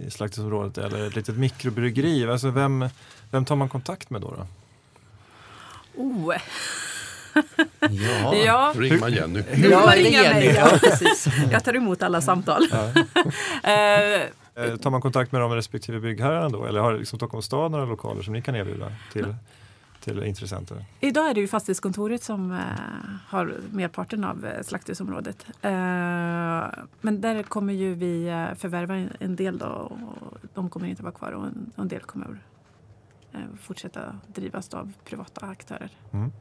i 0.07 0.11
slakthusområdet 0.11 0.77
eller 0.77 1.07
ett 1.07 1.15
litet 1.15 1.37
mikrobryggeri. 1.37 2.29
Alltså 2.29 2.49
vem, 2.49 2.89
vem 3.31 3.45
tar 3.45 3.55
man 3.55 3.69
kontakt 3.69 4.09
med 4.09 4.21
då? 4.21 4.33
då? 4.37 4.47
Oh. 6.03 6.35
ja, 7.79 8.35
ja. 8.45 8.71
Då 8.75 8.81
ringer 8.81 8.99
man 8.99 9.13
Jenny. 9.13 9.43
Ja, 9.71 9.95
Jenny. 9.95 10.45
Ja, 10.45 10.69
precis. 10.81 11.27
Jag 11.51 11.63
tar 11.63 11.75
emot 11.75 12.03
alla 12.03 12.21
samtal. 12.21 12.67
Ja. 12.71 12.91
Eh, 14.59 14.75
tar 14.75 14.89
man 14.89 15.01
kontakt 15.01 15.31
med 15.31 15.41
de 15.41 15.51
respektive 15.51 15.99
byggherrarna 15.99 16.49
då 16.49 16.65
eller 16.65 16.79
har 16.79 16.93
liksom 16.93 17.19
Stockholms 17.19 17.45
stad 17.45 17.71
några 17.71 17.85
lokaler 17.85 18.21
som 18.21 18.33
ni 18.33 18.41
kan 18.41 18.55
erbjuda 18.55 18.91
till, 19.13 19.35
till 19.99 20.23
intressenter? 20.23 20.85
Idag 20.99 21.29
är 21.29 21.33
det 21.33 21.41
ju 21.41 21.47
fastighetskontoret 21.47 22.23
som 22.23 22.51
eh, 22.51 22.57
har 23.27 23.53
merparten 23.71 24.23
av 24.23 24.45
eh, 24.45 24.63
slakthusområdet. 24.63 25.45
Eh, 25.61 25.71
men 27.01 27.21
där 27.21 27.43
kommer 27.43 27.73
ju 27.73 27.93
vi 27.93 28.27
eh, 28.27 28.55
förvärva 28.55 28.95
en, 28.95 29.09
en 29.19 29.35
del 29.35 29.57
då 29.57 29.65
och 29.65 30.37
de 30.53 30.69
kommer 30.69 30.87
inte 30.87 31.03
vara 31.03 31.13
kvar 31.13 31.31
och 31.31 31.45
en, 31.45 31.71
en 31.75 31.87
del 31.87 32.01
kommer 32.01 32.39
eh, 33.33 33.39
fortsätta 33.61 34.19
drivas 34.27 34.73
av 34.73 34.93
privata 35.05 35.45
aktörer. 35.45 35.91
Mm. 36.11 36.31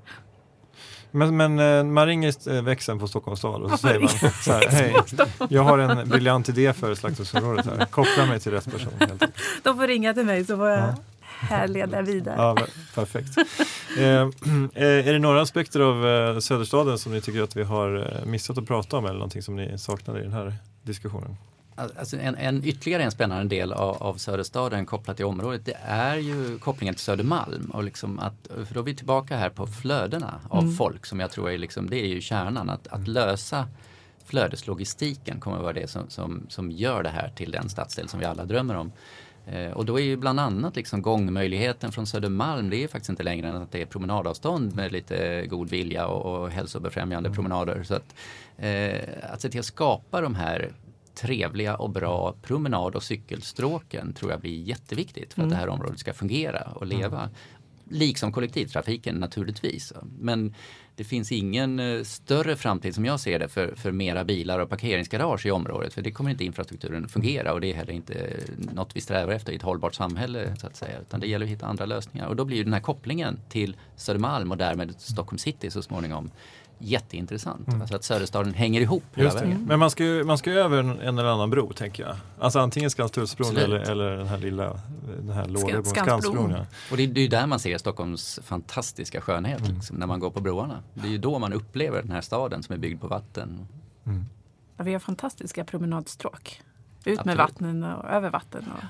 Men, 1.10 1.36
men 1.36 1.58
eh, 1.58 1.84
man 1.84 2.06
ringer 2.06 2.54
eh, 2.54 2.62
växeln 2.62 2.98
på 2.98 3.08
Stockholms 3.08 3.38
stad 3.38 3.62
och 3.62 3.70
så 3.70 3.76
säger 3.76 4.00
man 4.00 4.08
så 4.08 4.52
här, 4.52 4.68
hej, 4.68 4.94
jag 5.48 5.62
har 5.62 5.78
en 5.78 6.08
briljant 6.08 6.48
idé 6.48 6.72
för 6.72 6.94
slakthusområdet 6.94 7.66
här. 7.66 7.84
Koppla 7.84 8.26
mig 8.26 8.40
till 8.40 8.52
rätt 8.52 8.70
person. 8.72 8.92
Helt. 8.98 9.22
De 9.62 9.76
får 9.76 9.86
ringa 9.86 10.14
till 10.14 10.24
mig 10.24 10.44
så 10.44 10.56
får 10.56 10.68
jag 10.68 10.78
ja. 10.78 10.94
härleda 11.28 12.02
vidare. 12.02 12.36
Ja, 12.36 12.56
perfekt. 12.94 13.28
Eh, 13.98 14.28
är 14.74 15.12
det 15.12 15.18
några 15.18 15.40
aspekter 15.40 15.80
av 15.80 16.40
Söderstaden 16.40 16.98
som 16.98 17.12
ni 17.12 17.20
tycker 17.20 17.42
att 17.42 17.56
vi 17.56 17.62
har 17.62 18.20
missat 18.26 18.58
att 18.58 18.66
prata 18.66 18.96
om 18.96 19.04
eller 19.04 19.14
någonting 19.14 19.42
som 19.42 19.56
ni 19.56 19.78
saknar 19.78 20.18
i 20.18 20.22
den 20.22 20.32
här 20.32 20.54
diskussionen? 20.82 21.36
Alltså 21.78 22.16
en, 22.16 22.34
en, 22.34 22.64
ytterligare 22.64 23.02
en 23.02 23.10
spännande 23.10 23.56
del 23.56 23.72
av, 23.72 24.02
av 24.02 24.14
Söderstaden 24.14 24.86
kopplat 24.86 25.16
till 25.16 25.26
området 25.26 25.64
det 25.64 25.76
är 25.82 26.16
ju 26.16 26.58
kopplingen 26.58 26.94
till 26.94 27.04
Södermalm. 27.04 27.70
Och 27.70 27.84
liksom 27.84 28.18
att, 28.18 28.48
för 28.66 28.74
då 28.74 28.80
är 28.80 28.84
vi 28.84 28.94
tillbaka 28.94 29.36
här 29.36 29.50
på 29.50 29.66
flödena 29.66 30.40
av 30.48 30.62
mm. 30.62 30.74
folk 30.74 31.06
som 31.06 31.20
jag 31.20 31.30
tror 31.30 31.50
är, 31.50 31.58
liksom, 31.58 31.90
det 31.90 31.96
är 31.96 32.06
ju 32.06 32.20
kärnan. 32.20 32.70
Att, 32.70 32.88
att 32.88 33.08
lösa 33.08 33.68
flödeslogistiken 34.24 35.40
kommer 35.40 35.56
att 35.56 35.62
vara 35.62 35.72
det 35.72 35.90
som, 35.90 36.10
som, 36.10 36.46
som 36.48 36.70
gör 36.70 37.02
det 37.02 37.08
här 37.08 37.32
till 37.36 37.50
den 37.50 37.68
stadsdel 37.68 38.08
som 38.08 38.20
vi 38.20 38.26
alla 38.26 38.44
drömmer 38.44 38.74
om. 38.74 38.92
Eh, 39.46 39.72
och 39.72 39.84
då 39.84 40.00
är 40.00 40.04
ju 40.04 40.16
bland 40.16 40.40
annat 40.40 40.76
liksom 40.76 41.02
gångmöjligheten 41.02 41.92
från 41.92 42.06
Södermalm, 42.06 42.70
det 42.70 42.84
är 42.84 42.88
faktiskt 42.88 43.10
inte 43.10 43.22
längre 43.22 43.48
än 43.48 43.56
att 43.56 43.72
det 43.72 43.82
är 43.82 43.86
promenadavstånd 43.86 44.76
med 44.76 44.92
lite 44.92 45.46
god 45.46 45.70
vilja 45.70 46.06
och, 46.06 46.42
och 46.42 46.50
hälsobefrämjande 46.50 47.26
mm. 47.26 47.34
promenader. 47.34 47.82
Så 47.82 47.94
att, 47.94 48.14
eh, 48.56 48.98
att 49.32 49.40
se 49.40 49.48
till 49.48 49.60
att 49.60 49.66
skapa 49.66 50.20
de 50.20 50.34
här 50.34 50.72
trevliga 51.20 51.76
och 51.76 51.90
bra 51.90 52.34
promenad 52.42 52.96
och 52.96 53.02
cykelstråken 53.02 54.12
tror 54.12 54.30
jag 54.30 54.40
blir 54.40 54.62
jätteviktigt 54.62 55.34
för 55.34 55.42
att 55.42 55.46
mm. 55.46 55.50
det 55.50 55.56
här 55.56 55.68
området 55.68 55.98
ska 55.98 56.12
fungera 56.12 56.62
och 56.74 56.86
leva. 56.86 57.20
Mm. 57.20 57.30
Liksom 57.90 58.32
kollektivtrafiken 58.32 59.14
naturligtvis. 59.14 59.92
Men 60.18 60.54
det 60.96 61.04
finns 61.04 61.32
ingen 61.32 61.80
eh, 61.80 62.02
större 62.02 62.56
framtid 62.56 62.94
som 62.94 63.04
jag 63.04 63.20
ser 63.20 63.38
det 63.38 63.48
för, 63.48 63.74
för 63.76 63.92
mera 63.92 64.24
bilar 64.24 64.58
och 64.58 64.68
parkeringsgarage 64.68 65.46
i 65.46 65.50
området. 65.50 65.94
För 65.94 66.02
det 66.02 66.10
kommer 66.10 66.30
inte 66.30 66.44
infrastrukturen 66.44 67.08
fungera 67.08 67.52
och 67.52 67.60
det 67.60 67.70
är 67.70 67.74
heller 67.74 67.92
inte 67.92 68.40
något 68.72 68.96
vi 68.96 69.00
strävar 69.00 69.32
efter 69.32 69.52
i 69.52 69.56
ett 69.56 69.62
hållbart 69.62 69.94
samhälle. 69.94 70.56
så 70.56 70.66
att 70.66 70.76
säga. 70.76 71.00
Utan 71.00 71.20
det 71.20 71.26
gäller 71.26 71.46
att 71.46 71.52
hitta 71.52 71.66
andra 71.66 71.86
lösningar. 71.86 72.26
Och 72.26 72.36
då 72.36 72.44
blir 72.44 72.64
den 72.64 72.72
här 72.72 72.80
kopplingen 72.80 73.40
till 73.48 73.76
Södermalm 73.96 74.50
och 74.50 74.56
därmed 74.56 74.94
Stockholm 74.98 75.38
city 75.38 75.70
så 75.70 75.82
småningom 75.82 76.30
jätteintressant. 76.78 77.68
Mm. 77.68 77.80
Alltså 77.80 77.96
att 77.96 78.04
Söderstaden 78.04 78.54
hänger 78.54 78.80
ihop 78.80 79.04
hela 79.14 79.34
vägen. 79.34 79.64
Men 79.68 79.78
man 79.78 79.90
ska 79.90 80.04
ju 80.04 80.24
man 80.24 80.38
ska 80.38 80.50
över 80.50 80.78
en, 80.78 81.00
en, 81.00 81.18
eller 81.18 81.28
annan 81.28 81.50
bro 81.50 81.72
tänker 81.72 82.02
jag. 82.02 82.16
Alltså 82.38 82.58
antingen 82.58 82.90
Skanstullsbron 82.90 83.56
eller, 83.56 83.78
eller 83.78 84.16
den 84.16 84.26
här 84.26 84.38
lilla 84.38 84.80
den 85.16 85.30
här 85.30 85.46
låga 85.46 85.82
Skansbron. 85.82 86.50
Ja. 86.50 86.66
Och 86.90 86.96
det, 86.96 87.06
det 87.06 87.20
är 87.20 87.22
ju 87.22 87.28
där 87.28 87.46
man 87.46 87.58
ser 87.58 87.78
Stockholms 87.78 88.40
fantastiska 88.42 89.20
skönhet. 89.20 89.60
Mm. 89.60 89.74
Liksom, 89.74 89.96
när 89.96 90.06
man 90.06 90.20
går 90.20 90.30
på 90.30 90.40
broarna. 90.40 90.82
Det 90.94 91.06
är 91.06 91.12
ju 91.12 91.18
då 91.18 91.38
man 91.38 91.52
upplever 91.52 92.02
den 92.02 92.10
här 92.10 92.20
staden 92.20 92.62
som 92.62 92.74
är 92.74 92.78
byggd 92.78 93.00
på 93.00 93.08
vatten. 93.08 93.66
Mm. 94.06 94.24
Ja, 94.76 94.84
vi 94.84 94.92
har 94.92 95.00
fantastiska 95.00 95.64
promenadstråk. 95.64 96.62
Ut 97.04 97.18
Absolut. 97.18 97.24
med 97.24 97.36
vattnen 97.36 97.84
och 97.84 98.10
över 98.10 98.30
vatten. 98.30 98.64
Och... 98.76 98.84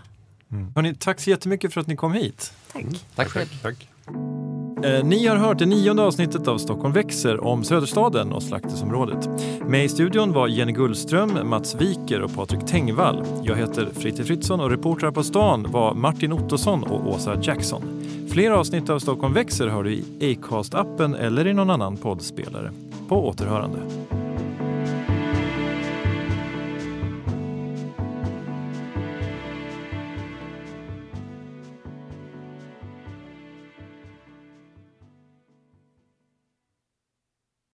Mm. 0.53 0.73
Hörrni, 0.75 0.95
tack 0.95 1.21
så 1.21 1.31
jättemycket 1.31 1.75
för 1.75 1.81
att 1.81 1.87
ni 1.87 1.97
kom 1.97 2.13
hit. 2.13 2.53
Tack. 2.73 2.85
Tack 3.15 3.29
själv. 3.29 3.63
Tack. 3.63 3.89
Eh, 4.07 4.58
Eh, 4.85 5.05
ni 5.05 5.27
har 5.27 5.37
hört 5.37 5.59
det 5.59 5.67
nionde 5.67 6.03
avsnittet 6.03 6.49
av 6.49 6.59
Stockholm 6.59 6.93
växer 6.93 7.45
om 7.45 7.65
Söderstaden 7.65 8.33
och 8.33 8.43
Slaktesområdet. 8.43 9.29
Med 9.67 9.85
i 9.85 9.89
studion 9.89 10.33
var 10.33 10.49
Jenny 10.49 10.73
Gullström, 10.73 11.49
Mats 11.49 11.75
Wiker 11.75 12.23
och 12.23 12.35
Patrik 12.35 12.67
Tengvall. 12.67 13.25
Jag 13.43 13.57
heter 13.57 13.89
Fritte 13.95 14.25
Fritzson 14.25 14.61
och 14.61 14.71
reportrar 14.71 15.11
på 15.11 15.23
stan 15.23 15.67
var 15.71 15.95
Martin 15.95 16.33
Ottosson 16.33 16.83
och 16.83 17.09
Åsa 17.09 17.37
Jackson. 17.43 17.83
Fler 18.31 18.51
avsnitt 18.51 18.91
av 18.91 18.99
Stockholm 18.99 19.35
växer 19.35 19.69
hör 19.69 19.83
du 19.83 19.93
i 19.93 20.05
Acast-appen 20.21 21.17
eller 21.17 21.47
i 21.47 21.55
någon 21.55 21.71
annan 21.71 21.97
poddspelare. 21.97 22.71
På 23.09 23.29
återhörande. 23.29 23.79